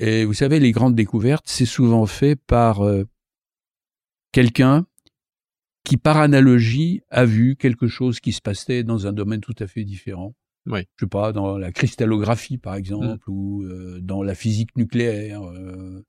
[0.00, 3.04] Et vous savez, les grandes découvertes, c'est souvent fait par euh,
[4.32, 4.86] quelqu'un
[5.84, 9.68] qui, par analogie, a vu quelque chose qui se passait dans un domaine tout à
[9.68, 10.34] fait différent.
[10.66, 10.80] Oui.
[10.96, 15.42] Je sais pas, dans la cristallographie, par exemple, ou euh, dans la physique nucléaire.
[15.44, 16.04] euh,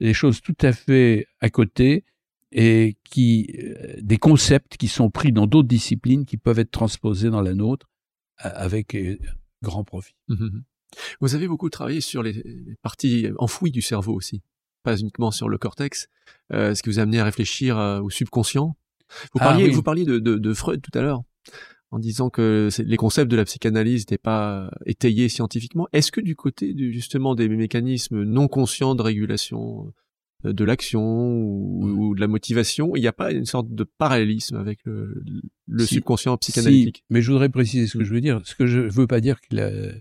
[0.00, 2.04] des choses tout à fait à côté
[2.52, 3.54] et qui
[4.00, 7.93] des concepts qui sont pris dans d'autres disciplines qui peuvent être transposés dans la nôtre
[8.38, 9.18] avec euh,
[9.62, 10.14] grand profit.
[10.28, 10.64] Mhm.
[11.20, 14.42] Vous avez beaucoup travaillé sur les, les parties enfouies du cerveau aussi,
[14.82, 16.08] pas uniquement sur le cortex.
[16.52, 18.76] Euh, ce qui vous a amené à réfléchir euh, au subconscient?
[19.32, 19.70] Vous Ah oui.
[19.70, 21.22] vous parliez de, de, de Freud tout à l'heure,
[21.90, 25.86] en disant que les concepts de la psychanalyse n'étaient pas étayés scientifiquement.
[25.92, 29.90] Est-ce que du côté du, justement des mécanismes non conscients de régulation euh,
[30.52, 34.56] de l'action ou, ou de la motivation, il n'y a pas une sorte de parallélisme
[34.56, 35.22] avec le,
[35.66, 35.94] le Si.
[35.94, 38.40] subconscient psychanalytique Si, mais je voudrais préciser ce que je veux dire.
[38.44, 39.92] Ce que je veux pas dire que la-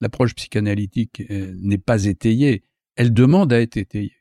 [0.00, 2.64] l'approche psychanalytique euh, n'est pas étayée.
[2.96, 4.16] Elle demande à être étayée.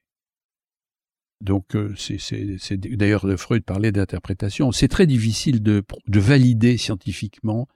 [1.42, 4.72] Donc, euh, c'est c'est- c'est- d'ailleurs Freud parlait d'interprétation.
[4.72, 7.68] C'est très difficile de, de valider scientifiquement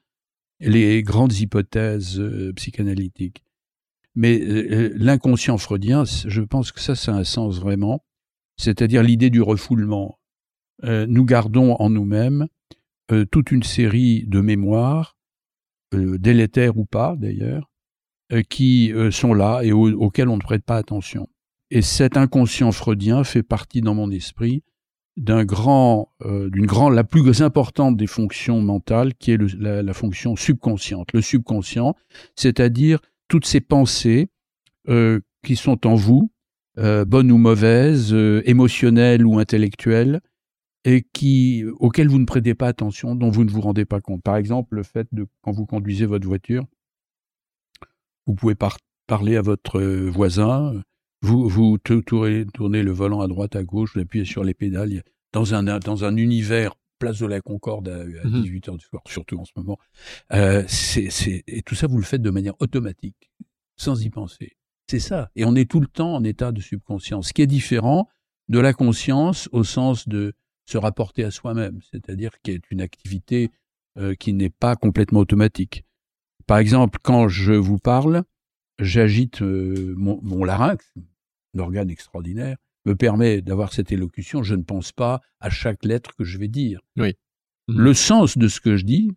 [0.60, 3.44] les grandes hypothèses euh, psychanalytiques.
[4.16, 8.04] Mais euh, l'inconscient freudien, je pense que ça, ça a un sens vraiment.
[8.58, 10.20] C'est-à-dire l'idée du refoulement.
[10.84, 12.48] Euh, nous gardons en nous-mêmes
[13.12, 15.18] euh, toute une série de mémoires,
[15.94, 17.70] euh, délétères ou pas d'ailleurs,
[18.32, 21.30] euh, qui euh, sont là et au- auxquelles on ne prête pas attention.
[21.72, 24.64] Et cet inconscient freudien fait partie dans mon esprit
[25.18, 30.36] d'un grand, euh, d'une grande, la plus importante des fonctions mentales, qui est la fonction
[30.36, 31.14] subconsciente.
[31.14, 31.96] Le subconscient,
[32.36, 34.30] c'est-à-dire toutes ces pensées
[34.88, 36.30] euh, qui sont en vous
[36.78, 40.20] euh, bonnes ou mauvaises, euh, émotionnelles ou intellectuelles,
[40.84, 44.22] et qui, auxquelles vous ne prêtez pas attention, dont vous ne vous rendez pas compte.
[44.22, 46.66] Par exemple, le fait de, quand vous conduisez votre voiture,
[48.28, 48.56] vous pouvez
[49.08, 50.74] parler à votre voisin,
[51.22, 55.54] vous, vous tournez, le volant à droite, à gauche, vous appuyez sur les pédales, dans
[55.56, 59.78] un univers place de la Concorde à, 18h mmh du soir, surtout en ce moment.
[60.34, 61.10] Euh, c'est,
[61.48, 63.32] et tout ça, vous le faites de manière automatique,
[63.76, 64.58] sans y penser.
[64.88, 65.32] C'est ça.
[65.36, 68.08] Et on est tout le temps en état de subconscience, ce qui est différent
[68.50, 70.34] de la conscience au sens de
[70.66, 73.52] se rapporter à soi-même, c'est-à-dire qui est une activité
[73.98, 75.86] euh, qui n'est pas complètement automatique.
[76.48, 78.24] Par exemple, quand je vous parle,
[78.80, 80.94] j'agite euh, mon, mon, larynx,
[81.56, 84.44] un organe extraordinaire, me permet d'avoir cette élocution.
[84.44, 86.82] Je ne pense pas à chaque lettre que je vais dire.
[86.98, 87.14] Oui.
[87.68, 87.80] Mhm.
[87.80, 89.12] Le sens de ce que je dis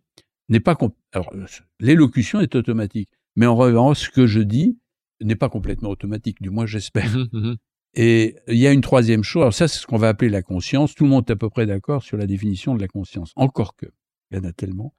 [0.49, 0.77] n'est pas.
[1.13, 1.33] Alors,
[1.79, 4.77] l'élocution est automatique, mais en revanche, ce que je dis
[5.21, 6.41] n'est pas complètement automatique.
[6.41, 7.09] Du moins, j'espère.
[7.15, 7.57] Mhm, mhm.
[7.95, 10.43] Et il y a une troisième chose, alors ça c'est ce qu'on va appeler la
[10.43, 13.33] conscience, tout le monde est à peu près d'accord sur la définition de la conscience,
[13.35, 13.87] encore que,
[14.29, 14.93] il y en a tellement.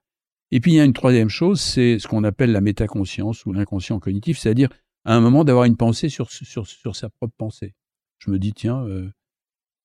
[0.51, 3.53] Et puis il y a une troisième chose, c'est ce qu'on appelle la métaconscience ou
[3.53, 4.69] l'inconscient cognitif, c'est-à-dire
[5.05, 7.73] à un moment d'avoir une pensée sur, sur, sur sa propre pensée.
[8.21, 9.11] Je me dis, tiens, euh,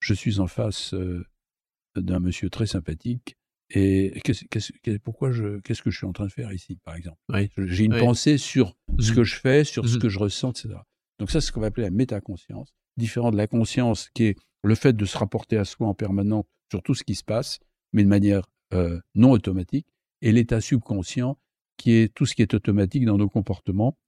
[0.01, 1.25] je suis en face euh,
[1.96, 3.37] d'un monsieur très sympathique,
[3.70, 4.20] et
[5.03, 7.18] pourquoi je, qu'est-ce que je suis en train de faire ici, par exemple?
[7.57, 9.14] J'ai une pensée sur ce mmh.
[9.14, 10.01] que je fais, sur ce mmh.
[10.01, 10.75] que je ressens, etc.
[11.18, 14.37] Donc ça, c'est ce qu'on va appeler la métaconscience différent de la conscience, qui est
[14.62, 17.59] le fait de se rapporter à soi en permanence sur tout ce qui se passe,
[17.92, 19.87] mais de manière euh, non automatique,
[20.22, 21.38] et l'état subconscient,
[21.77, 23.99] qui est tout ce qui est automatique dans nos comportements.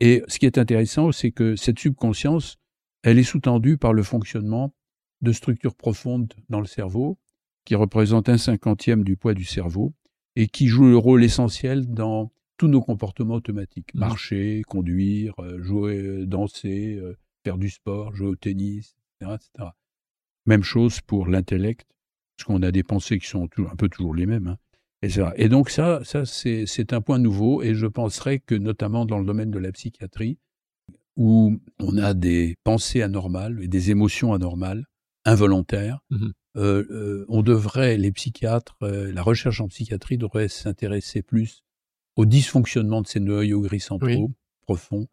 [0.00, 2.56] Et ce qui est intéressant, c'est que cette subconscience,
[3.04, 4.74] elle est sous-tendue par le fonctionnement
[5.20, 7.18] de structures profondes dans le cerveau,
[7.66, 9.94] qui représentent un cinquantième du poids du cerveau,
[10.36, 13.94] et qui jouent le rôle essentiel dans tous nos comportements automatiques.
[13.94, 13.98] Mmh.
[13.98, 19.70] Marcher, conduire, euh, jouer, danser, euh, faire du sport, jouer au tennis, etc.
[20.46, 21.86] Même chose pour l'intellect,
[22.36, 24.48] parce qu'on a des pensées qui sont un peu toujours les mêmes.
[24.48, 24.58] Hein,
[25.02, 25.28] etc.
[25.36, 29.26] Et donc ça, ça c'est un point nouveau, et je penserais que notamment dans le
[29.26, 30.38] domaine de la psychiatrie,
[31.16, 34.84] où on a des pensées anormales et des émotions anormales,
[35.24, 41.22] involontaires, mmh euh, euh, on devrait, les psychiatres, euh, la recherche en psychiatrie devrait s'intéresser
[41.22, 41.64] plus
[42.16, 44.30] au dysfonctionnement de ces noyaux gris centraux
[44.62, 45.08] profonds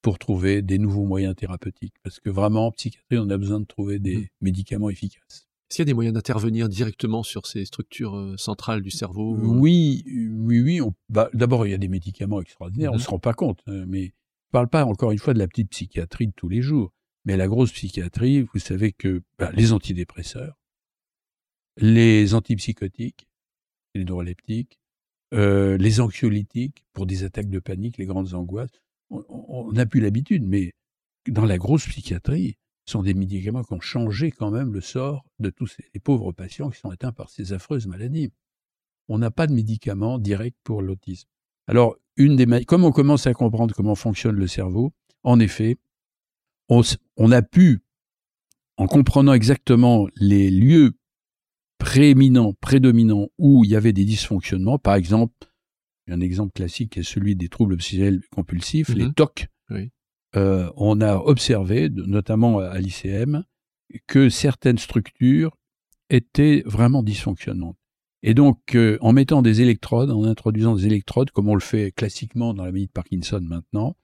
[0.00, 1.96] pour trouver des nouveaux moyens thérapeutiques.
[2.02, 4.26] Parce que vraiment, en psychiatrie, on a besoin de trouver des mmh.
[4.40, 5.46] médicaments efficaces.
[5.68, 10.02] Est-ce qu'il y a des moyens d'intervenir directement sur ces structures centrales du cerveau Oui,
[10.06, 10.80] oui, oui.
[11.10, 13.60] Bah, d'abord, il y a des médicaments extraordinaires, on ne mmh se rend pas compte.
[13.66, 14.14] Hein, mais
[14.50, 16.92] parle pas, encore une fois, de la petite psychiatrie de tous les jours.
[17.24, 20.58] Mais la grosse psychiatrie, vous savez que bah, les antidépresseurs,
[21.76, 23.28] les antipsychotiques,
[23.94, 24.80] les neuroleptiques,
[25.34, 30.46] euh, les anxiolytiques pour des attaques de panique, les grandes angoisses, on n'a plus l'habitude,
[30.46, 30.72] mais
[31.28, 35.24] dans la grosse psychiatrie, ce sont des médicaments qui ont changé quand même le sort
[35.38, 38.32] de tous ces pauvres patients qui sont atteints par ces affreuses maladies.
[39.08, 41.28] On n'a pas de médicaments directs pour l'autisme.
[41.70, 45.78] Alors, une des comme on commence à comprendre comment fonctionne le cerveau, en effet,
[46.68, 46.82] on,
[47.16, 47.84] on a pu,
[48.76, 50.94] en comprenant exactement les lieux
[51.78, 55.32] prééminents, prédominants où il y avait des dysfonctionnements, par exemple,
[56.08, 59.14] un exemple classique est celui des troubles obsessionnels compulsifs, les mhm.
[59.14, 59.46] TOC.
[60.36, 63.44] Euh, on a observé, notamment à l'ICM,
[64.08, 65.56] que certaines structures
[66.08, 67.79] étaient vraiment dysfonctionnantes.
[68.22, 71.92] Et donc, euh, en mettant des électrodes, en introduisant des électrodes, comme on le fait
[71.92, 73.96] classiquement dans la maladie de Parkinson maintenant,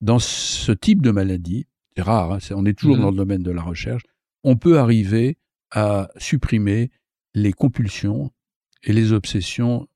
[0.00, 1.66] dans ce type de maladie,
[1.96, 3.02] c'est rare, hein, on est toujours mhm.
[3.02, 4.02] dans le domaine de la recherche,
[4.44, 5.38] on peut arriver
[5.70, 6.90] à supprimer
[7.34, 8.30] les compulsions
[8.82, 9.88] et les obsessions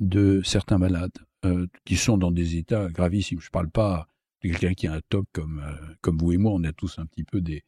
[0.00, 3.40] de certains malades euh, qui sont dans des états gravissimes.
[3.40, 4.08] Je ne parle pas
[4.42, 6.98] de quelqu'un qui a un TOC comme, euh, comme vous et moi, on a tous
[6.98, 7.62] un petit peu, des,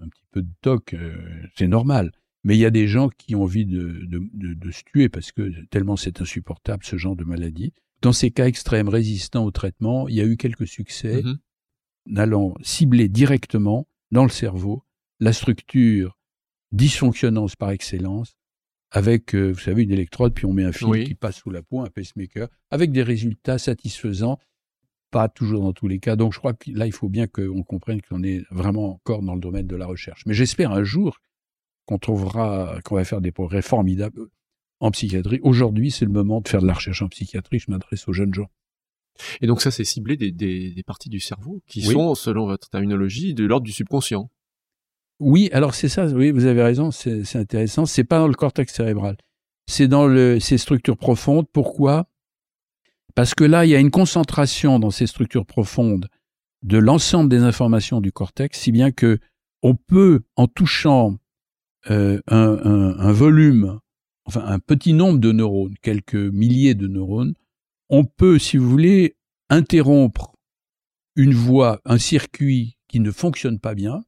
[0.00, 2.12] un petit peu de TOC, euh, c'est normal.
[2.44, 5.30] Mais il y a des gens qui ont envie de, de, de, se tuer parce
[5.30, 7.72] que tellement c'est insupportable ce genre de maladie.
[8.00, 11.38] Dans ces cas extrêmes résistants au traitement, il y a eu quelques succès mm
[12.16, 14.84] allant cibler directement dans le cerveau
[15.20, 16.18] la structure
[16.72, 18.36] dysfonctionnance par excellence
[18.90, 21.62] avec, euh, vous savez, une électrode, puis on met un fil qui passe sous la
[21.62, 24.38] peau, un pacemaker, avec des résultats satisfaisants,
[25.12, 26.16] pas toujours dans tous les cas.
[26.16, 29.34] Donc je crois que là, il faut bien qu'on comprenne qu'on est vraiment encore dans
[29.34, 30.26] le domaine de la recherche.
[30.26, 31.18] Mais j'espère un jour
[31.86, 34.28] qu'on trouvera, qu'on va faire des progrès formidables
[34.80, 35.40] en psychiatrie.
[35.42, 37.58] Aujourd'hui, c'est le moment de faire de la recherche en psychiatrie.
[37.58, 38.50] Je m'adresse aux jeunes gens.
[39.40, 43.34] Et donc ça, c'est ciblé des, des, parties du cerveau qui sont, selon votre terminologie,
[43.34, 44.30] de l'ordre du subconscient.
[45.18, 47.84] Oui, alors c'est ça, oui, vous avez raison, c'est intéressant.
[47.84, 49.18] C'est pas dans le cortex cérébral.
[49.66, 51.46] C'est dans le, ces structures profondes.
[51.52, 52.08] Pourquoi?
[53.14, 56.08] Parce que là, il y a une concentration dans ces structures profondes
[56.62, 59.18] de l'ensemble des informations du cortex, si bien que
[59.62, 61.18] on peut, en touchant
[61.90, 63.78] euh, un, volume,
[64.26, 67.34] enfin un petit nombre de neurones, quelques milliers de neurones,
[67.88, 69.16] on peut, si vous voulez,
[69.48, 70.34] interrompre
[71.16, 74.04] une voie, un circuit qui ne fonctionne pas bien,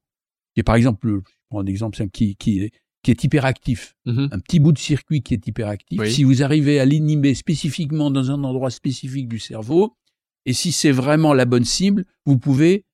[0.54, 3.94] qui est par exemple, je prends un exemple simple, qui, qui, est, qui est hyperactif,
[4.06, 4.28] mm-hmm.
[4.32, 6.02] un petit bout de circuit qui est hyperactif.
[6.04, 9.96] Si vous arrivez à l'inhiber spécifiquement dans un endroit spécifique du cerveau,
[10.44, 12.84] et si c'est vraiment la bonne cible, vous pouvez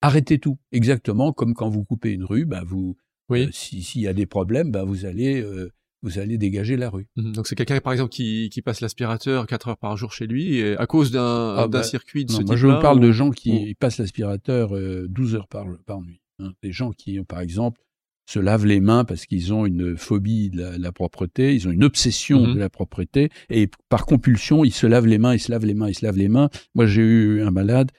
[0.00, 0.58] arrêter tout.
[0.72, 2.96] Exactement comme quand vous coupez une rue, bah vous,
[3.28, 3.44] oui.
[3.44, 5.70] Euh, s'il y a des problèmes, bah vous allez euh,
[6.02, 7.06] vous allez dégager la rue.
[7.16, 7.32] Mhm.
[7.32, 10.56] Donc c'est quelqu'un par exemple qui, qui passe l'aspirateur 4 heures par jour chez lui
[10.56, 12.52] et à cause d'un ah, bah, circuit de ce type-là.
[12.52, 16.20] Moi je vous parle de gens qui passent l'aspirateur 12 euh, heures par, par nuit.
[16.40, 16.52] Hein.
[16.62, 17.80] Des gens qui par exemple
[18.26, 21.84] se lavent les mains parce qu'ils ont une phobie de la, propreté, ils ont une
[21.84, 22.54] obsession mhm.
[22.54, 25.74] de la propreté et par compulsion ils se lavent les mains, ils se lavent les
[25.74, 26.50] mains, ils se lavent les mains.
[26.74, 27.90] Moi j'ai eu un malade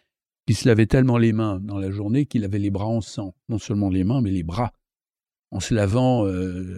[0.47, 3.35] qui se lavait tellement les mains dans la journée qu'il avait les bras en sang,
[3.49, 4.71] non seulement les mains mais les bras
[5.51, 6.25] en se lavant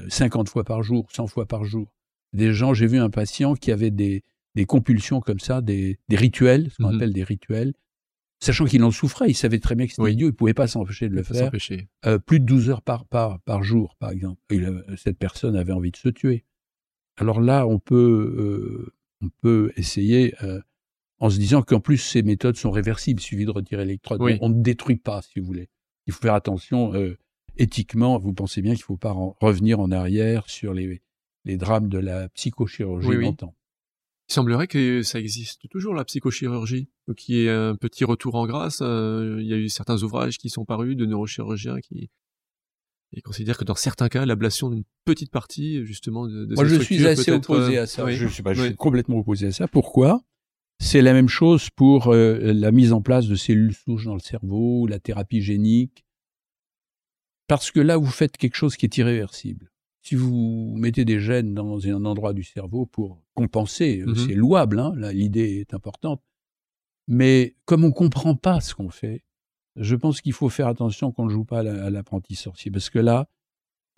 [0.09, 1.91] 50 euh, fois par jour, 100 fois par jour.
[2.33, 4.23] Des gens, j'ai vu un patient qui avait des,
[4.55, 7.73] des compulsions comme ça, des, des rituels, ce qu'on mmh appelle des rituels,
[8.39, 11.09] sachant qu'il en souffrait, il savait très bien que c'était idiot, il pouvait pas s'empêcher
[11.09, 11.51] de le faire.
[12.05, 14.39] Euh, plus de 12 heures par, par, par jour, par exemple.
[14.97, 16.45] cette personne avait envie de se tuer.
[17.17, 20.33] Alors là, on peut, euh, on peut essayer
[21.19, 23.21] en se disant qu'en plus ces méthodes sont réversibles.
[23.21, 24.21] Il suffit de retirer l'électrode.
[24.41, 25.69] On ne détruit pas, si vous voulez.
[26.07, 26.93] Il faut faire attention
[27.57, 31.01] éthiquement, vous pensez bien qu'il ne faut pas revenir en arrière sur les,
[31.45, 33.55] les drames de la psychochirurgie oui, longtemps.
[34.29, 38.79] Il semblerait que ça existe toujours, la psychochirurgie, qui est un petit retour en grâce.
[38.81, 42.09] Euh, il y a eu certains ouvrages qui sont parus de neurochirurgiens qui
[43.23, 47.05] considèrent que dans certains cas, l'ablation d'une petite partie, justement, de, de Moi, je suis
[47.05, 48.09] assez opposé euh, à ça.
[48.09, 49.67] Je, suis, je suis complètement opposé à ça.
[49.67, 50.21] Pourquoi?
[50.79, 54.21] C'est la même chose pour euh, la mise en place de cellules souches dans le
[54.21, 56.05] cerveau, la thérapie génique,
[57.51, 59.69] parce que là, vous faites quelque chose qui est irréversible.
[60.03, 64.25] Si vous mettez des gènes dans un endroit du cerveau pour compenser, euh, mm-hmm.
[64.25, 66.23] c'est louable, hein, l'idée est importante.
[67.09, 69.25] Mais comme on ne comprend pas ce qu'on fait,
[69.75, 72.99] je pense qu'il faut faire attention qu'on ne joue pas à l'apprenti sorcier, parce que
[72.99, 73.27] là,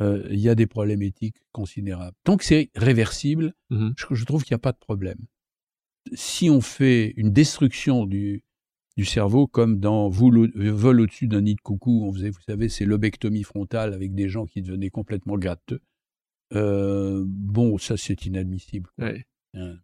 [0.02, 2.18] euh, il y a des problèmes éthiques considérables.
[2.24, 3.94] Tant que c'est réversible, mm-hmm.
[4.16, 5.20] je, trouve qu'il n'y a pas de problème.
[6.13, 8.44] Si on fait une destruction du,
[8.95, 12.86] du cerveau, comme dans Vol au-dessus d'un nid de coucou, on faisait, vous savez, c'est
[12.86, 15.82] lobectomie frontale avec des gens qui devenaient complètement gâteux.
[16.53, 18.89] Euh, bon, ça c'est inadmissible.
[18.99, 19.77] Hein.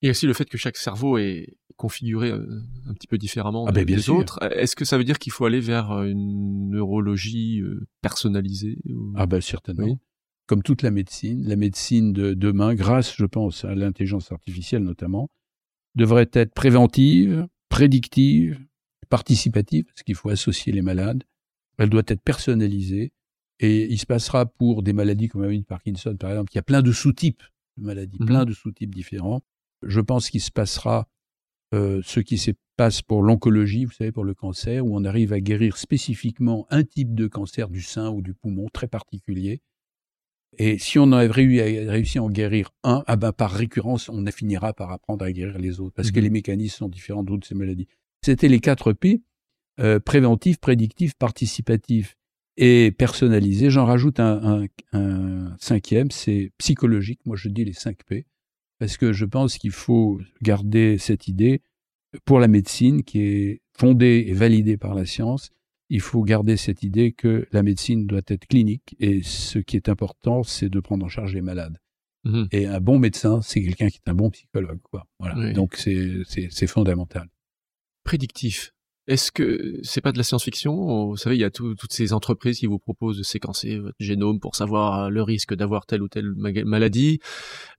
[0.00, 3.72] Et aussi le fait que chaque cerveau est configuré euh, un petit peu différemment ah
[3.72, 4.42] ben, des autres.
[4.42, 7.62] Est-ce que ça veut dire qu'il faut aller vers euh, une neurologie
[8.00, 8.78] personnalisée
[9.14, 9.98] Ah ben certainement.
[10.46, 15.30] Comme toute la médecine, la médecine de demain, grâce, je pense, à l'intelligence artificielle notamment,
[15.94, 18.64] devrait être préventive, prédictive,
[19.08, 21.24] participative, parce qu'il faut associer les malades.
[21.76, 23.12] Elle doit être personnalisée.
[23.58, 26.56] Et il se passera pour des maladies comme la maladie de Parkinson, par exemple, il
[26.56, 27.42] y a plein de sous-types
[27.76, 28.26] de maladies, mhm.
[28.26, 29.42] plein de sous-types différents.
[29.82, 31.08] Je pense qu'il se passera
[31.74, 35.32] euh, ce qui se passe pour l'oncologie, vous savez, pour le cancer, où on arrive
[35.32, 39.62] à guérir spécifiquement un type de cancer du sein ou du poumon très particulier.
[40.58, 44.72] Et si on avait réussi à en guérir un, ah ben par récurrence, on finira
[44.72, 46.24] par apprendre à guérir les autres, parce que mhm.
[46.24, 47.88] les mécanismes sont différents d'autres ces maladies.
[48.22, 49.22] C'était les quatre P,
[49.80, 52.16] euh, préventif, prédictif, participatif
[52.56, 53.70] et personnalisé.
[53.70, 57.20] J'en rajoute un, un cinquième, c'est psychologique.
[57.26, 58.26] Moi, je dis les cinq P,
[58.78, 61.62] parce que je pense qu'il faut garder cette idée
[62.24, 65.50] pour la médecine qui est fondée et validée par la science
[65.94, 69.88] il faut garder cette idée que la médecine doit être clinique et ce qui est
[69.88, 71.78] important, c'est de prendre en charge les malades.
[72.24, 72.48] Mhm.
[72.50, 74.80] Et un bon médecin, c'est quelqu'un qui est un bon psychologue.
[74.82, 75.06] Quoi.
[75.20, 75.52] Voilà.
[75.52, 77.28] Donc c'est fondamental.
[78.02, 78.72] Prédictif.
[79.06, 81.10] Est-ce que c'est pas de la science-fiction?
[81.10, 84.40] Vous savez, il y a toutes ces entreprises qui vous proposent de séquencer votre génome
[84.40, 87.20] pour savoir le risque d'avoir telle ou telle maladie.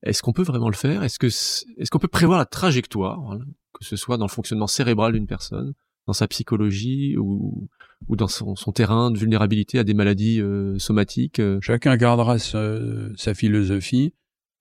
[0.04, 1.04] Est-ce qu'on peut vraiment le faire?
[1.04, 3.38] Est-ce que est-ce qu'on peut prévoir la trajectoire,
[3.74, 5.74] que ce soit dans le fonctionnement cérébral d'une personne,
[6.07, 7.68] dans sa psychologie ou,
[8.08, 11.60] ou dans son, terrain de vulnérabilité à des maladies euh, somatiques euh.
[11.62, 14.14] Chacun gardera sa, philosophie.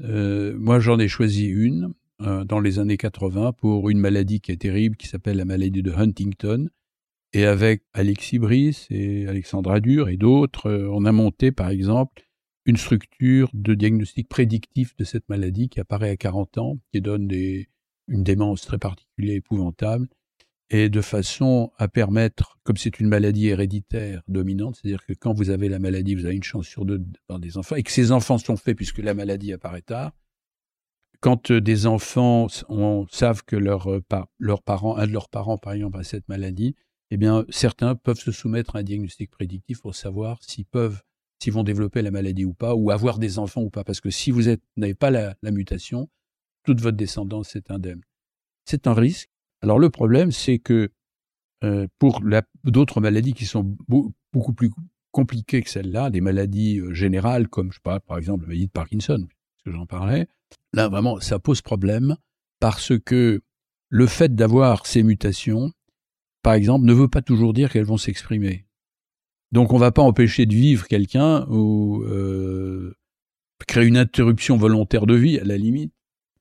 [0.03, 4.57] Euh, moi, j'en ai choisi une dans les années 80 pour une maladie qui est
[4.57, 6.69] terrible, qui s'appelle la maladie de Huntington.
[7.33, 12.23] Et avec Alexis Brice et Alexandra Dur et d'autres, on a monté, par exemple,
[12.67, 17.29] une structure de diagnostic prédictif de cette maladie qui apparaît à 40 ans, qui donne
[17.33, 20.09] une démence très particulière, épouvantable,
[20.71, 25.51] et de façon à permettre, comme c'est une maladie héréditaire dominante, c'est-à-dire que quand vous
[25.51, 28.13] avez la maladie, vous avez une chance sur deux d'avoir des enfants, et que ces
[28.13, 30.13] enfants sont faits puisque la maladie apparaît tard.
[31.21, 34.03] Quand euh, des enfants on, savent que leur, euh,
[34.39, 36.75] leur un de leurs parents, par exemple, a cette maladie,
[37.11, 41.01] eh bien, certains peuvent se soumettre à un diagnostic prédictif pour savoir s'ils peuvent,
[41.41, 43.85] s'ils vont développer la maladie ou pas, ou avoir des enfants ou pas.
[43.85, 44.43] Parce que si vous
[44.77, 46.09] n'avez pas la, mutation,
[46.65, 48.01] toute votre descendance est indemne.
[48.65, 49.31] C'est un risque.
[49.65, 50.91] Alors le problème, c'est que
[51.65, 52.21] euh, pour
[52.65, 54.71] d'autres maladies qui sont beaucoup plus
[55.11, 58.73] compliquées que celle-là, des maladies euh, générales comme, je sais par exemple, la maladie de
[58.73, 59.27] Parkinson,
[59.65, 60.29] que j'en parlais,
[60.75, 62.19] là vraiment, ça pose problème
[62.61, 63.41] parce que
[63.89, 65.73] le fait d'avoir ces mutations,
[66.43, 68.67] par exemple, ne veut pas toujours dire qu'elles vont s'exprimer.
[69.51, 72.95] Donc on ne va pas empêcher de vivre quelqu'un ou euh,
[73.67, 75.95] créer une interruption volontaire de vie, à la limite,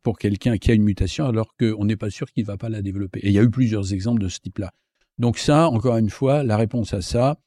[0.04, 2.70] pour quelqu'un qui a une mutation, alors qu'on n'est pas sûr qu'il ne va pas
[2.70, 3.20] la développer.
[3.22, 4.72] Et il y a eu plusieurs exemples de ce type-là.
[5.18, 7.40] Donc ça, encore une fois, la réponse à ça,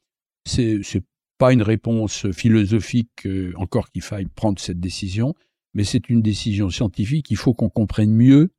[0.45, 1.03] c'est c'est
[1.37, 5.35] pas une réponse philosophique euh, encore qu'il faille prendre cette décision,
[5.73, 7.29] mais c'est une décision scientifique.
[7.29, 8.49] Il faut qu'on comprenne mieux,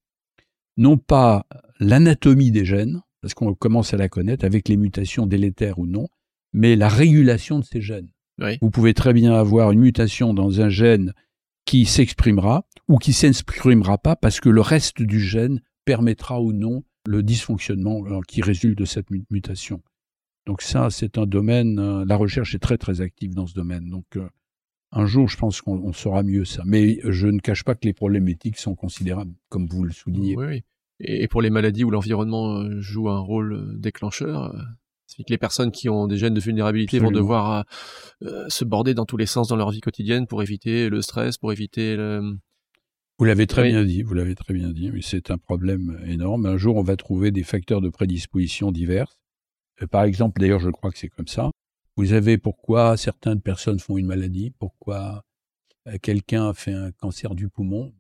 [0.76, 1.46] non pas
[1.80, 6.07] l'anatomie des gènes, parce qu'on commence à la connaître avec les mutations délétères ou non,
[6.53, 8.11] mais la régulation de ces gènes.
[8.62, 11.12] Vous pouvez très bien avoir une mutation dans un gène
[11.68, 16.82] qui s'exprimera ou qui s'exprimera pas parce que le reste du gène permettra ou non
[17.06, 19.82] le dysfonctionnement euh, qui résulte de cette mutation.
[20.46, 23.90] Donc ça, c'est un domaine, euh, la recherche est très très active dans ce domaine.
[23.90, 24.30] Donc euh,
[24.92, 26.62] un jour, je pense qu'on saura mieux ça.
[26.64, 30.38] Mais je ne cache pas que les problèmes éthiques sont considérables, comme vous le soulignez.
[30.38, 30.64] Oui,
[31.00, 34.56] Et pour les maladies où l'environnement joue un rôle déclencheur,
[35.09, 37.64] c'est que les personnes qui ont des gènes de vulnérabilité vont devoir
[38.20, 41.50] se border dans tous les sens dans leur vie quotidienne pour éviter le stress, pour
[41.50, 42.38] éviter le,
[43.18, 44.92] vous l'avez très bien dit, vous l'avez très bien dit.
[45.02, 46.46] C'est un problème énorme.
[46.46, 49.18] Un jour, on va trouver des facteurs de prédisposition divers.
[49.82, 51.50] Euh, par exemple, d'ailleurs, je crois que c'est comme ça.
[51.96, 55.24] Vous avez pourquoi certaines personnes font une maladie, pourquoi
[55.88, 57.92] euh, quelqu'un fait un cancer du poumon.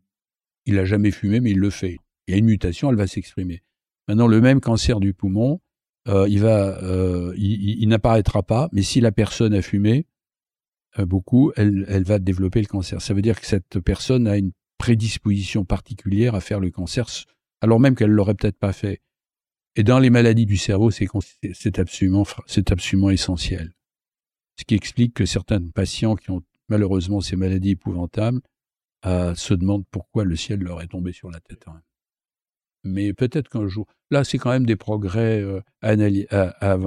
[0.66, 1.96] Il n'a jamais fumé, mais il le fait.
[2.28, 3.64] Il y a une mutation, elle va s'exprimer.
[4.06, 5.58] Maintenant, le même cancer du poumon, euh,
[6.08, 6.78] il va,
[7.36, 10.06] il, n'apparaîtra pas, mais si la personne a fumé
[10.98, 13.00] beaucoup, elle, elle va développer le cancer.
[13.02, 17.06] Ça veut dire que cette personne a une prédisposition particulière à faire le cancer,
[17.60, 19.02] alors même qu'elle l'aurait peut-être pas fait.
[19.76, 23.74] Et dans les maladies du cerveau, c'est absolument, c'est absolument essentiel.
[24.56, 28.40] Ce qui explique que certains patients qui ont malheureusement ces maladies épouvantables
[29.06, 31.64] euh, se demandent pourquoi le ciel leur est tombé sur la tête.
[31.68, 31.80] Hein.
[32.84, 35.92] Mais peut-être qu'un jour, là, c'est quand même des progrès euh, à,
[36.60, 36.78] à,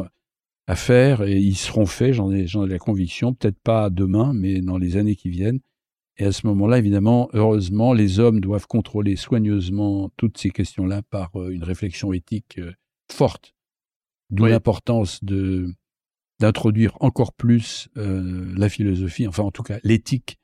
[0.67, 4.61] à, faire et ils seront faits, j'en ai, ai la conviction, peut-être pas demain, mais
[4.61, 5.59] dans les années qui viennent.
[6.17, 11.35] Et à ce moment-là, évidemment, heureusement, les hommes doivent contrôler soigneusement toutes ces questions-là par
[11.35, 12.71] euh, une réflexion éthique euh,
[13.11, 13.53] forte.
[14.29, 15.73] D'où l'importance de
[16.39, 20.39] d'introduire encore plus la philosophie, enfin en tout cas l'éthique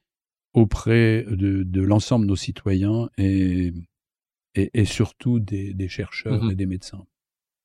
[0.54, 3.74] auprès de, de l'ensemble de nos citoyens et,
[4.58, 7.06] et, surtout des, des chercheurs mmh et des médecins.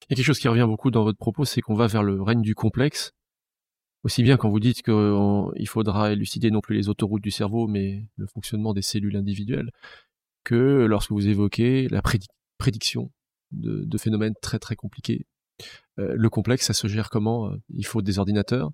[0.03, 2.03] Il y a quelque chose qui revient beaucoup dans votre propos, c'est qu'on va vers
[2.03, 3.13] le règne du complexe
[4.05, 8.05] aussi bien quand vous dites qu'il faudra élucider non plus les autoroutes du cerveau, mais
[8.17, 9.71] le fonctionnement des cellules individuelles,
[10.45, 12.03] que lorsque vous évoquez la
[12.59, 13.13] prédiction
[13.53, 15.27] de, phénomènes très très compliqués.
[15.99, 17.53] Euh, le complexe, ça se gère comment?
[17.69, 18.73] Il faut des ordinateurs.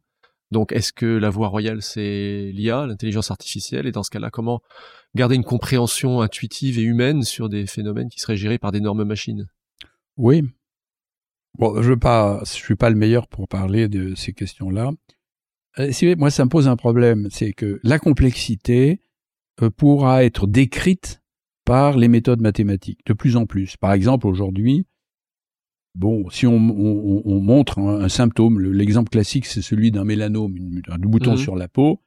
[0.51, 3.87] Donc, est-ce que la voie royale, c'est l'IA, l'intelligence artificielle?
[3.87, 4.61] Et dans ce cas-là, comment
[5.15, 9.47] garder une compréhension intuitive et humaine sur des phénomènes qui seraient gérés par d'énormes machines?
[10.17, 10.43] Oui.
[11.59, 14.93] Bon, je ne suis pas le meilleur pour parler de ces questions-là.
[15.79, 19.01] Euh, moi, ça me pose un problème, c'est que la complexité
[19.63, 21.23] euh, pourra être décrite
[21.65, 23.77] par les méthodes mathématiques de plus en plus.
[23.77, 24.87] Par exemple, aujourd'hui,
[25.99, 30.55] bon, si on, montre un, symptôme, l'exemple classique, c'est celui d'un mélanome,
[30.89, 32.01] un bouton mmh sur la peau.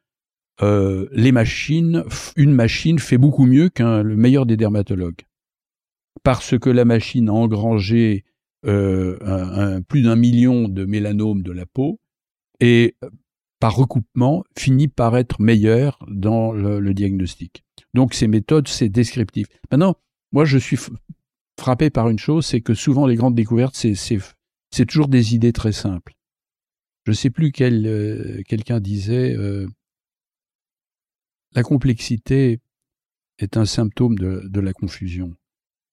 [0.61, 2.03] Euh, les machines,
[2.35, 5.21] une machine fait beaucoup mieux qu'un le meilleur des dermatologues,
[6.23, 8.25] parce que la machine a engrangé
[8.63, 11.99] plus d'un million de mélanomes de la peau
[12.59, 12.95] et
[13.61, 17.63] par recoupement, finit par être meilleur dans le, diagnostic.
[17.93, 19.47] Donc ces méthodes, c'est descriptif.
[19.71, 19.95] Maintenant,
[20.31, 20.77] moi, je suis
[21.61, 25.71] frappé par une chose, c'est que souvent les grandes découvertes, c'est toujours des idées très
[25.71, 26.13] simples.
[27.05, 29.67] Je ne sais plus quel euh, quelqu'un disait euh,
[31.53, 32.59] la complexité
[33.39, 35.33] est un symptôme de, la confusion.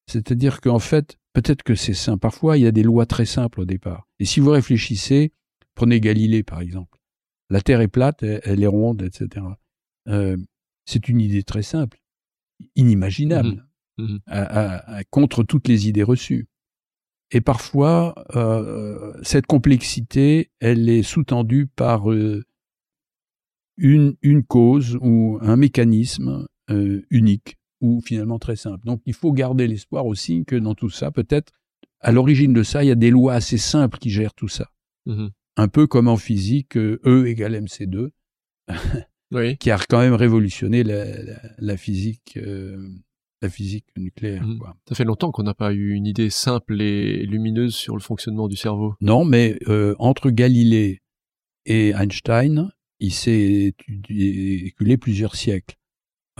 [0.06, 2.20] C'est-à-dire qu'en fait, peut-être que c'est simple.
[2.20, 4.06] Parfois, il y a des lois très simples au départ.
[4.18, 5.32] Et si vous réfléchissez,
[5.74, 6.98] prenez Galilée par exemple
[7.50, 9.46] la Terre est plate, elle est ronde, etc.
[10.08, 10.36] Euh,
[10.84, 12.00] c'est une idée très simple,
[12.76, 13.67] inimaginable,
[13.98, 14.18] mmh
[15.10, 16.46] contre toutes les idées reçues.
[17.30, 22.42] Et parfois, euh, cette complexité, elle est sous-tendue par euh,
[23.76, 26.46] une, une cause ou un mécanisme
[27.10, 28.84] unique ou finalement très simple.
[28.84, 31.52] Donc il faut garder l'espoir aussi que dans tout ça, peut-être,
[32.00, 34.68] à l'origine de ça, il y a des lois assez simples qui gèrent tout ça.
[35.06, 35.30] Mhm.
[35.56, 38.10] Un peu comme en physique, euh, E égale MC2,
[39.32, 39.56] Oui.
[39.58, 42.76] qui a quand même révolutionné la, la- la physique, euh,
[43.42, 44.44] la physique nucléaire.
[44.58, 44.76] Quoi.
[44.88, 48.48] Ça fait longtemps qu'on n'a pas eu une idée simple et lumineuse sur le fonctionnement
[48.48, 48.94] du cerveau.
[49.00, 51.02] Non, mais euh, entre Galilée
[51.66, 52.70] et Einstein,
[53.00, 53.74] il s'est
[54.08, 55.76] écoulé plusieurs siècles.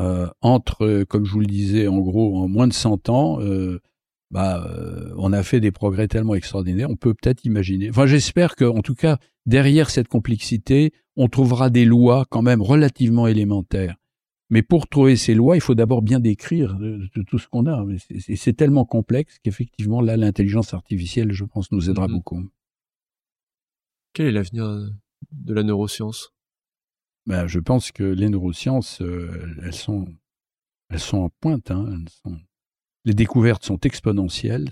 [0.00, 3.80] Euh, entre, comme je vous le disais, en gros, en moins de 100 ans, euh,
[4.30, 4.68] bah,
[5.16, 6.90] on a fait des progrès tellement extraordinaires.
[6.90, 7.90] On peut peut-être imaginer.
[7.90, 12.62] Enfin, j'espère que, en tout cas, derrière cette complexité, on trouvera des lois quand même
[12.62, 13.96] relativement élémentaires.
[14.50, 17.66] Mais pour trouver ces lois, il faut d'abord bien décrire de, de tout ce qu'on
[17.66, 17.84] a.
[17.84, 22.14] Mais c'est- tellement complexe qu'effectivement, là, l'intelligence artificielle, je pense, nous aidera Mhm.
[22.14, 22.48] beaucoup.
[24.14, 24.66] Quel est l'avenir
[25.32, 26.32] de la neuroscience?
[27.26, 30.06] Ben, je pense que les neurosciences, euh, elles sont,
[30.88, 31.70] elles sont en pointe.
[31.70, 32.40] hein, elles sont-
[33.04, 34.70] Les découvertes sont exponentielles.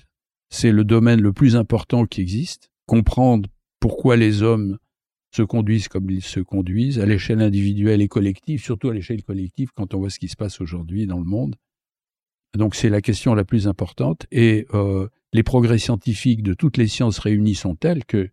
[0.48, 2.70] C'est le domaine le plus important qui existe.
[2.86, 3.48] Comprendre
[3.80, 4.78] pourquoi les hommes
[5.36, 9.70] se conduisent comme ils se conduisent, à l'échelle individuelle et collective, surtout à l'échelle collective,
[9.74, 11.56] quand on voit ce qui se passe aujourd'hui dans le monde.
[12.56, 14.26] Donc c'est la question la plus importante.
[14.32, 18.30] Et euh, les progrès scientifiques de toutes les sciences réunies sont tels que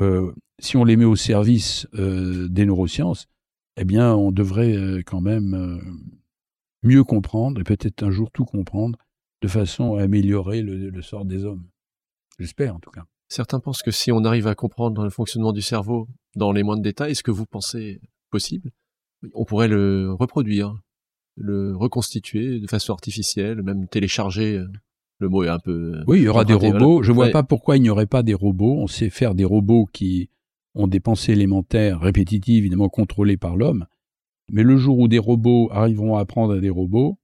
[0.00, 3.26] euh, si on les met au service euh, des neurosciences,
[3.76, 5.80] eh bien, on devrait quand même
[6.82, 8.98] mieux comprendre et peut-être un jour tout comprendre
[9.40, 11.64] de façon à améliorer le sort des hommes.
[12.40, 13.04] J'espère en tout cas.
[13.28, 16.82] Certains pensent que si on arrive à comprendre le fonctionnement du cerveau dans les moindres
[16.82, 18.00] détails, est-ce que vous pensez
[18.30, 18.70] possible?
[19.34, 20.74] On pourrait le reproduire,
[21.36, 24.56] le reconstituer de façon artificielle, même télécharger.
[24.58, 24.68] euh,
[25.20, 26.02] Le mot est un peu.
[26.06, 27.02] Oui, il y aura des robots.
[27.02, 27.30] Je vois Ouais.
[27.32, 28.76] pas pourquoi il n'y aurait pas des robots.
[28.78, 30.30] On sait faire des robots qui
[30.74, 33.86] ont des pensées élémentaires, répétitives, évidemment contrôlées par l'homme.
[34.52, 37.18] Mais le jour où des robots arriveront à apprendre à des robots,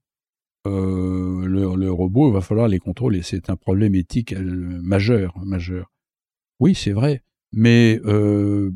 [0.67, 3.21] euh, le, le robot, il va falloir les contrôler.
[3.21, 4.43] C'est un problème éthique euh,
[4.83, 5.91] majeur, majeur.
[6.59, 7.23] Oui, c'est vrai.
[7.53, 8.71] Mais euh,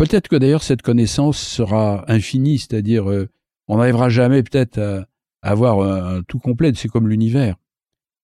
[0.00, 3.28] peut-être que d'ailleurs cette connaissance sera infinie, c'est-à-dire euh,
[3.68, 5.06] on n'arrivera jamais peut-être à,
[5.42, 6.72] avoir un, tout complet.
[6.74, 7.56] C'est comme l'univers.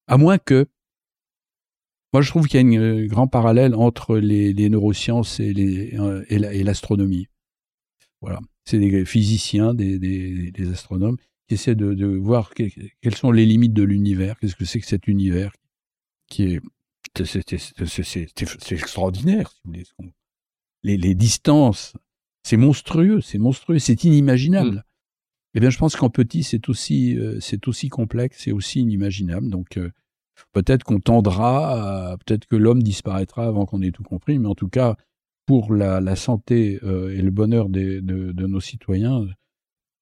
[0.07, 0.65] À moins que,
[2.13, 6.39] moi je trouve qu'il y a un euh, grand parallèle entre les, neurosciences euh, et
[6.39, 7.27] la- et l'astronomie.
[8.21, 11.17] Voilà, c'est des physiciens, des, astronomes
[11.47, 12.63] qui essaient de, voir que-
[13.01, 15.51] quelles sont les limites de l'univers, qu'est-ce que c'est que cet univers
[16.27, 16.61] qui est
[17.15, 19.85] c'est extraordinaire, si vous voulez.
[20.87, 21.93] Les, les distances,
[22.43, 24.83] c'est monstrueux, c'est monstrueux, c'est inimaginable.
[25.53, 29.49] Eh bien, je pense qu'en petit, c'est aussi, euh, c'est aussi complexe et aussi inimaginable.
[29.49, 29.89] Donc, euh,
[30.53, 34.55] peut-être qu'on tendra, à- peut-être que l'homme disparaîtra avant qu'on ait tout compris, mais en
[34.55, 34.95] tout cas,
[35.45, 39.25] pour la, la santé euh, et le bonheur des- de, de nos citoyens,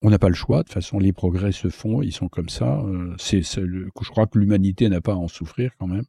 [0.01, 0.59] on n'a pas le choix.
[0.59, 2.81] De toute façon, les progrès se font, ils sont comme ça.
[2.81, 6.05] Euh, c'est, je crois que l'humanité n'a pas à en souffrir quand même.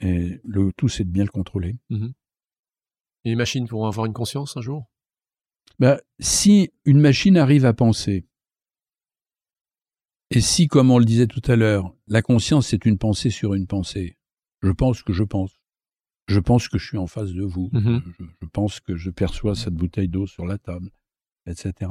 [0.00, 1.76] Et le tout, c'est de bien le contrôler.
[3.24, 4.86] Et les machines pourront avoir une conscience un jour?
[5.78, 8.26] Ben, si une machine arrive à penser,
[10.30, 13.54] et si, comme on le disait tout à l'heure, la conscience c'est une pensée sur
[13.54, 14.16] une pensée,
[14.62, 15.60] je pense que je pense.
[16.26, 17.68] Je pense que je suis en face de vous.
[17.72, 18.02] Mhm.
[18.18, 20.90] je, je pense que je perçois cette bouteille d'eau sur la table,
[21.46, 21.90] etc.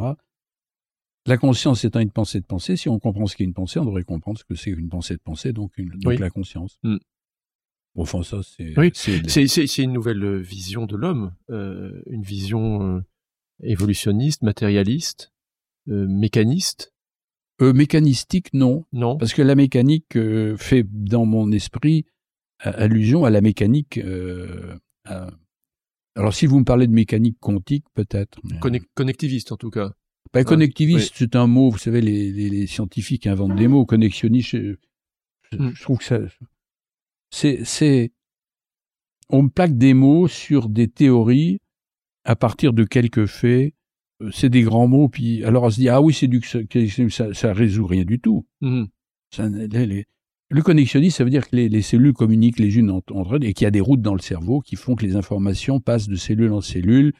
[1.27, 3.85] La conscience étant une pensée de pensée, si on comprend ce qu'est une pensée, on
[3.85, 6.17] devrait comprendre ce que c'est une pensée de pensée, donc, une, donc Oui.
[6.17, 6.79] la conscience.
[6.83, 6.97] Mm.
[7.95, 8.77] Enfin, ça, c'est.
[8.77, 13.01] Oui, c'est- C'est c'est- c'est une nouvelle euh, vision de l'homme, euh, une vision euh,
[13.61, 15.31] évolutionniste, matérialiste,
[15.89, 16.91] euh, mécaniste.
[17.61, 18.85] Euh, mécanistique, non.
[18.93, 22.05] Non Parce que la mécanique euh, fait dans mon esprit
[22.65, 23.99] euh, allusion à la mécanique.
[23.99, 24.75] euh,
[25.05, 25.29] à-
[26.15, 28.39] Alors, si vous me parlez de mécanique quantique, peut-être.
[28.95, 29.93] Connectiviste en tout cas.
[30.33, 31.15] Bah, connectiviste, oui.
[31.19, 33.85] c'est un mot, vous savez, les, les- les scientifiques inventent des mots.
[33.85, 34.75] Connexionniste, je,
[35.51, 35.71] je- Mm.
[35.75, 36.19] je trouve que ça.
[37.33, 38.11] C'est.
[39.29, 41.59] On plaque des mots sur des théories
[42.23, 43.73] à partir de quelques faits.
[44.21, 46.41] Euh, C'est des grands mots, puis alors on se dit, ah oui, c'est du.
[47.09, 48.45] Ça, ça résout rien du tout.
[48.61, 48.87] Mhm.
[49.33, 50.05] Ça, les- les-
[50.49, 53.45] le connexionnisme, ça veut dire que les, les cellules communiquent les unes entre entre elles
[53.45, 56.07] et qu'il y a des routes dans le cerveau qui font que les informations passent
[56.07, 57.13] de cellule en cellule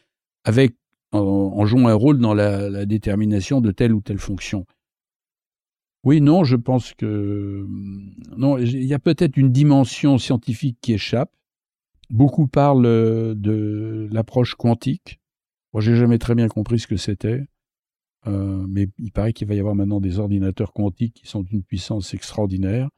[0.44, 0.76] avec,
[1.14, 4.66] en, en jouant un rôle dans la, la détermination de telle ou telle fonction.
[6.04, 7.66] Oui, non, je pense que
[8.38, 11.32] non, il y a peut-être une dimension scientifique qui échappe.
[12.10, 15.20] Beaucoup parlent euh, de l'approche quantique.
[15.72, 17.46] Moi, j'ai jamais très bien compris ce que c'était.
[18.28, 21.64] Euh, mais il paraît qu'il va y avoir maintenant des ordinateurs quantiques qui sont d'une
[21.64, 22.90] puissance extraordinaire.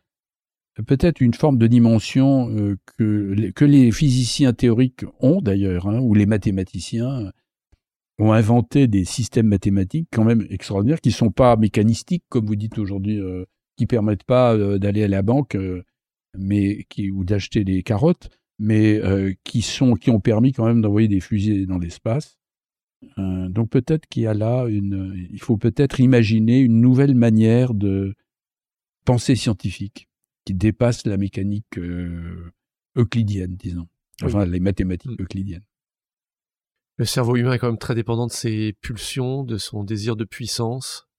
[0.88, 6.00] Peut-être une forme de dimension euh, que, les- que les physiciens théoriques ont d'ailleurs, hein,
[6.00, 7.32] ou les mathématiciens
[8.20, 12.78] ont inventé des systèmes mathématiques quand même extraordinaires qui sont pas mécanistiques comme vous dites
[12.78, 13.46] aujourd'hui, euh,
[13.78, 15.84] qui permettent pas euh, d'aller à la banque, euh,
[16.38, 19.02] mais qui ou d'acheter des carottes, mais
[19.44, 22.38] qui sont qui ont permis quand même d'envoyer des fusées dans l'espace.
[23.18, 28.16] donc peut-être qu'il y a là une, il faut peut-être imaginer une nouvelle manière de
[29.06, 30.08] penser scientifique
[30.46, 31.78] qui dépasse la mécanique
[32.96, 33.88] euclidienne, disons,
[34.24, 35.24] enfin les mathématiques mm.
[35.24, 35.66] euclidiennes.
[36.98, 40.24] Le cerveau humain est quand même très dépendant de ses pulsions, de son désir de
[40.24, 41.10] puissance.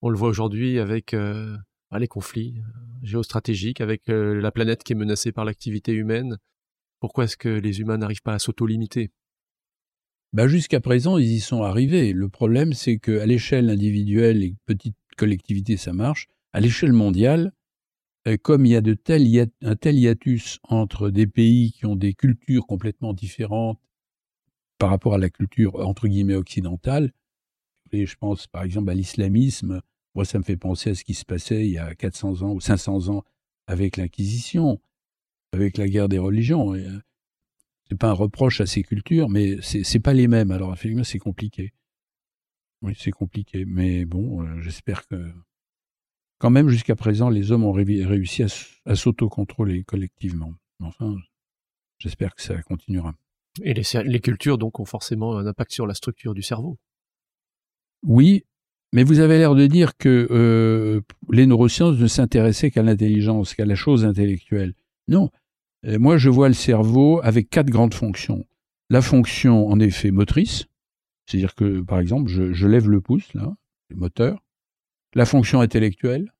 [0.00, 1.56] On le voit aujourd'hui avec euh,
[1.90, 6.38] bah, les conflits euh, géostratégiques, avec euh, la planète qui est menacée par l'activité humaine.
[7.00, 9.10] Pourquoi est-ce que les humains n'arrivent pas à s'auto-limiter?
[10.32, 12.12] Bah Jusqu'à présent, ils y sont arrivés.
[12.12, 16.28] Le problème, c'est qu'à l'échelle individuelle et petite collectivité, ça marche.
[16.52, 17.52] À l'échelle mondiale,
[18.42, 18.96] comme il y a de
[19.62, 23.80] un tel hiatus entre des pays qui ont des cultures complètement différentes
[24.78, 27.12] par rapport à la culture entre guillemets occidentale.
[27.92, 29.82] Et je pense par exemple à l'islamisme.
[30.14, 32.52] Moi, ça me fait penser à ce qui se passait il y a 400 ans
[32.52, 33.24] ou 500 ans
[33.66, 34.80] avec l'Inquisition,
[35.52, 36.74] avec la guerre des religions.
[36.74, 37.00] Euh,
[37.88, 40.50] c'est pas un reproche à ces cultures, mais c'est pas les mêmes.
[40.50, 41.72] Alors effectivement, c'est compliqué.
[42.82, 45.32] Oui, c'est compliqué, mais bon, euh, j'espère que
[46.38, 48.44] quand même jusqu'à présent, les hommes ont réussi
[48.84, 50.54] à s'autocontrôler collectivement.
[50.80, 51.16] Enfin,
[51.98, 53.14] j'espère que ça continuera.
[53.62, 56.78] Et les, cultures, donc, ont forcément un impact sur la structure du cerveau.
[58.02, 58.44] Oui,
[58.92, 61.00] mais vous avez l'air de dire que euh,
[61.30, 64.74] les neurosciences ne s'intéressaient qu'à l'intelligence, qu'à la chose intellectuelle.
[65.08, 65.30] Non.
[65.86, 68.46] Euh, moi, je vois le cerveau avec quatre grandes fonctions.
[68.90, 70.66] La fonction, en effet, motrice,
[71.26, 73.54] c'est-à-dire que, par exemple, je, lève le pouce, là,
[73.90, 74.42] le moteur.
[75.14, 76.32] La fonction intellectuelle,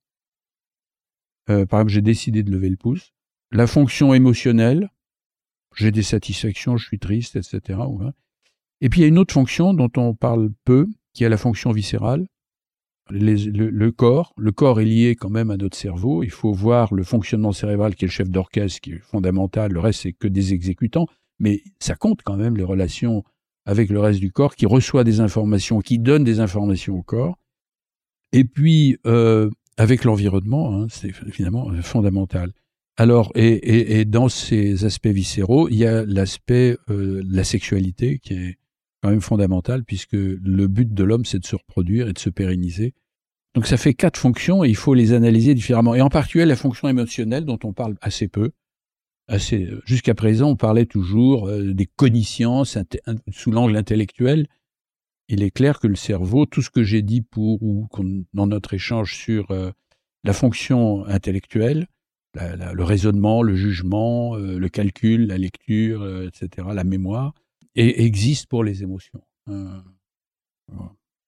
[1.51, 3.13] euh, par exemple, j'ai décidé de lever le pouce.
[3.51, 4.91] La fonction émotionnelle,
[5.79, 7.79] j'ai des satisfactions, je suis triste, etc.
[8.81, 11.37] Et puis il y a une autre fonction dont on parle peu, qui est la
[11.37, 12.27] fonction viscérale.
[13.11, 16.23] le, corps, le corps est lié quand même à notre cerveau.
[16.23, 19.73] Il faut voir le fonctionnement cérébral qui est le chef d'orchestre, qui est fondamental.
[19.73, 21.07] Le reste c'est que des exécutants,
[21.39, 23.25] mais ça compte quand même les relations
[23.65, 27.39] avec le reste du corps, qui reçoit des informations, qui donne des informations au corps.
[28.33, 32.53] Et puis euh, avec l'environnement, hein, c'est finalement fondamental.
[33.01, 38.35] Alors, et, et, dans ces aspects viscéraux, il y a l'aspect euh, la sexualité qui
[38.35, 38.59] est
[39.01, 42.29] quand même fondamental puisque le but de l'homme, c'est de se reproduire et de se
[42.29, 42.95] pérenniser.
[43.55, 45.95] Donc ça fait quatre fonctions et il faut les analyser différemment.
[45.95, 48.51] Et en particulier la fonction émotionnelle dont on parle assez peu.
[49.29, 52.79] Assez, jusqu'à présent, on parlait toujours euh, des connaissances
[53.31, 54.49] sous l'angle intellectuel.
[55.29, 57.87] Il est clair que le cerveau, tout ce que j'ai dit pour ou
[58.35, 59.71] dans notre échange sur euh,
[60.25, 61.87] la fonction intellectuelle,
[62.35, 67.35] le raisonnement, le jugement, euh, le calcul, la lecture, euh, etc., la mémoire,
[67.75, 69.21] et existe pour les émotions.
[69.49, 69.81] Euh,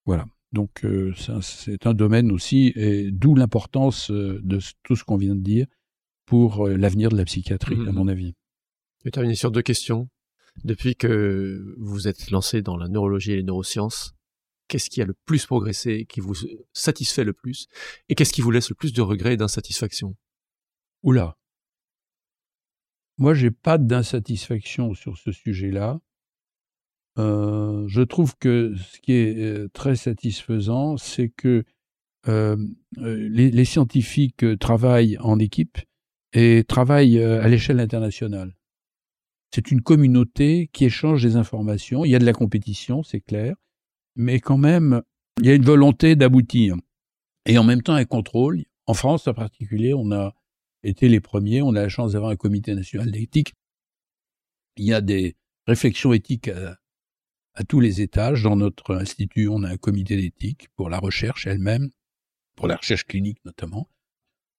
[0.05, 0.25] voilà.
[0.51, 0.85] Donc
[1.41, 5.65] c'est un domaine aussi, et d'où l'importance de tout ce qu'on vient de dire
[6.25, 8.33] pour l'avenir de la psychiatrie, à mmh mon avis.
[8.99, 10.09] Je vais terminer sur deux questions.
[10.65, 14.13] Depuis que vous êtes lancé dans la neurologie et les neurosciences,
[14.67, 16.35] qu'est-ce qui a le plus progressé, qui vous
[16.73, 17.67] satisfait le plus,
[18.09, 20.17] et qu'est-ce qui vous laisse le plus de regrets et d'insatisfaction?
[21.03, 21.37] Oula.
[23.17, 25.99] Moi, j'ai pas d'insatisfaction sur ce sujet-là.
[27.17, 31.63] Euh, je trouve que ce qui est euh, très satisfaisant, c'est que
[32.27, 32.55] euh,
[32.97, 35.79] les, scientifiques travaillent en équipe
[36.33, 38.55] et travaillent à l'échelle internationale.
[39.53, 42.05] C'est une communauté qui échange des informations.
[42.05, 43.55] Il y a de la compétition, c'est clair,
[44.15, 45.01] mais quand même,
[45.41, 46.75] il y a une volonté d'aboutir.
[47.45, 48.63] Et en même temps, un contrôle.
[48.85, 50.33] En France, en particulier, on a
[50.83, 51.61] été les premiers.
[51.61, 53.53] On a la chance d'avoir un comité national d'éthique.
[54.77, 55.35] Il y a des
[55.67, 56.77] réflexions éthiques à,
[57.67, 58.43] tous les étages.
[58.43, 61.89] Dans notre institut, on a un comité d'éthique pour la recherche elle-même,
[62.55, 63.89] pour la recherche clinique notamment.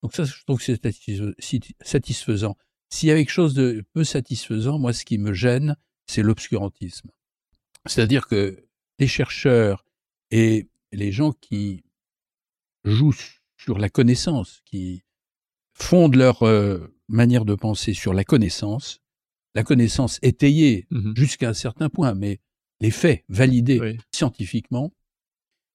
[0.03, 0.81] Donc ça, je trouve que c'est
[1.81, 2.57] satisfaisant.
[2.91, 7.11] S'il y a quelque chose de peu satisfaisant, moi, ce qui me gêne, c'est l'obscurantisme.
[7.87, 8.67] C'est-à-dire que
[8.99, 9.87] les chercheurs
[10.31, 11.85] et les gens qui
[12.85, 13.15] jouent
[13.57, 15.05] sur la connaissance, qui
[15.75, 19.01] fondent leur euh, manière de penser sur la connaissance,
[19.55, 22.41] la connaissance étayée mmh jusqu'à un certain point, mais
[22.81, 24.93] les faits validés scientifiquement.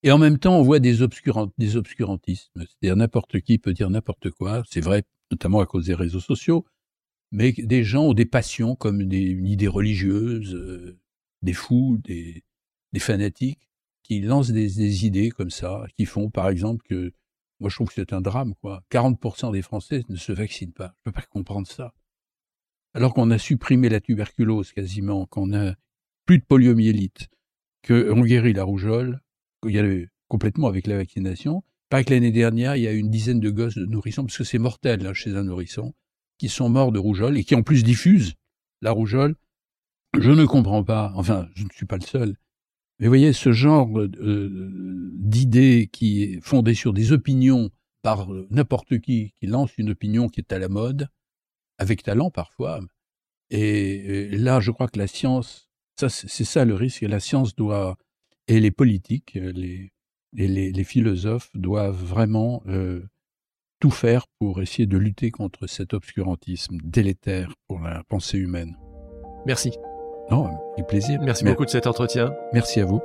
[0.04, 2.52] Et en même temps, on voit des, obscurant, des obscurantismes.
[2.56, 4.64] C'est-à-dire n'importe qui peut dire n'importe quoi.
[4.70, 6.66] C'est vrai, notamment à cause des réseaux sociaux.
[7.32, 11.00] Mais des gens ont des passions comme des, une idée religieuse, euh,
[11.42, 12.44] des fous, des,
[12.94, 13.70] des fanatiques,
[14.04, 17.12] qui lancent des, des idées comme ça, qui font par exemple que
[17.60, 18.84] moi, je trouve que c'est un drame, quoi.
[18.92, 20.94] 40% des Français ne se vaccinent pas.
[20.98, 21.94] Je peux pas comprendre ça.
[22.94, 25.74] Alors qu'on a supprimé la tuberculose quasiment, qu'on a
[26.26, 27.30] plus de poliomyélite,
[27.86, 29.22] qu'on guérit la rougeole,
[29.62, 31.64] qu'il y a complètement avec la vaccination.
[31.90, 34.44] Pas que l'année dernière, il y a une dizaine de gosses de nourrissons, parce que
[34.44, 35.94] c'est mortel là, chez un nourrisson,
[36.38, 38.34] qui sont morts de rougeole et qui en plus diffusent
[38.82, 39.36] la rougeole.
[40.20, 42.36] Je ne comprends pas, enfin, je ne suis pas le seul,
[43.00, 47.70] mais voyez, ce genre euh, d'idées qui est fondée sur des opinions
[48.02, 51.10] par n'importe qui, qui lance une opinion qui est à la mode,
[51.78, 52.80] avec talent parfois.
[53.50, 55.70] Et, là, je crois que la science,
[56.00, 57.98] ça, c'est ça le risque, la science doit,
[58.48, 59.94] et les politiques, les,
[60.34, 63.04] les, les philosophes doivent vraiment euh,
[63.80, 68.76] tout faire pour essayer de lutter contre cet obscurantisme délétère pour la pensée humaine.
[69.46, 69.72] Merci.
[70.30, 71.20] Non, avec plaisir.
[71.22, 72.34] Merci beaucoup de cet entretien.
[72.54, 73.02] Merci à vous.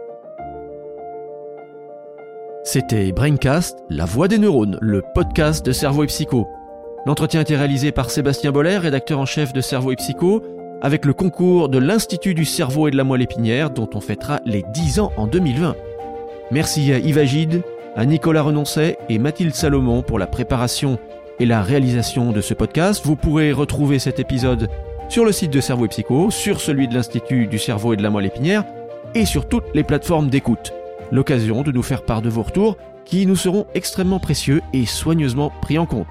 [2.64, 6.48] C'était Braincast, la voix des neurones, le podcast de Cerveau et Psycho.
[7.06, 10.42] L'entretien a été réalisé par Sébastien Boller, rédacteur en chef de Cerveau et Psycho,
[10.80, 14.40] avec le concours de l'Institut du cerveau et de la moelle épinière dont on fêtera
[14.44, 15.74] les 10 ans en 2020.
[16.50, 17.62] Merci à Yves Agide,
[17.96, 20.98] à Nicolas Renoncet et Mathilde Salomon pour la préparation
[21.40, 23.02] et la réalisation de ce podcast.
[23.04, 24.68] Vous pourrez retrouver cet épisode
[25.12, 28.02] sur le site de Cerveau et Psycho, sur celui de l'Institut du cerveau et de
[28.02, 28.64] la moelle épinière
[29.14, 30.72] et sur toutes les plateformes d'écoute.
[31.10, 35.52] L'occasion de nous faire part de vos retours qui nous seront extrêmement précieux et soigneusement
[35.60, 36.06] pris en compte.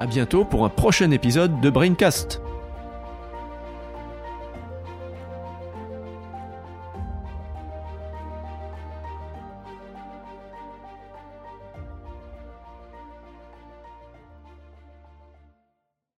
[0.00, 2.40] À bientôt pour un prochain épisode de Braincast.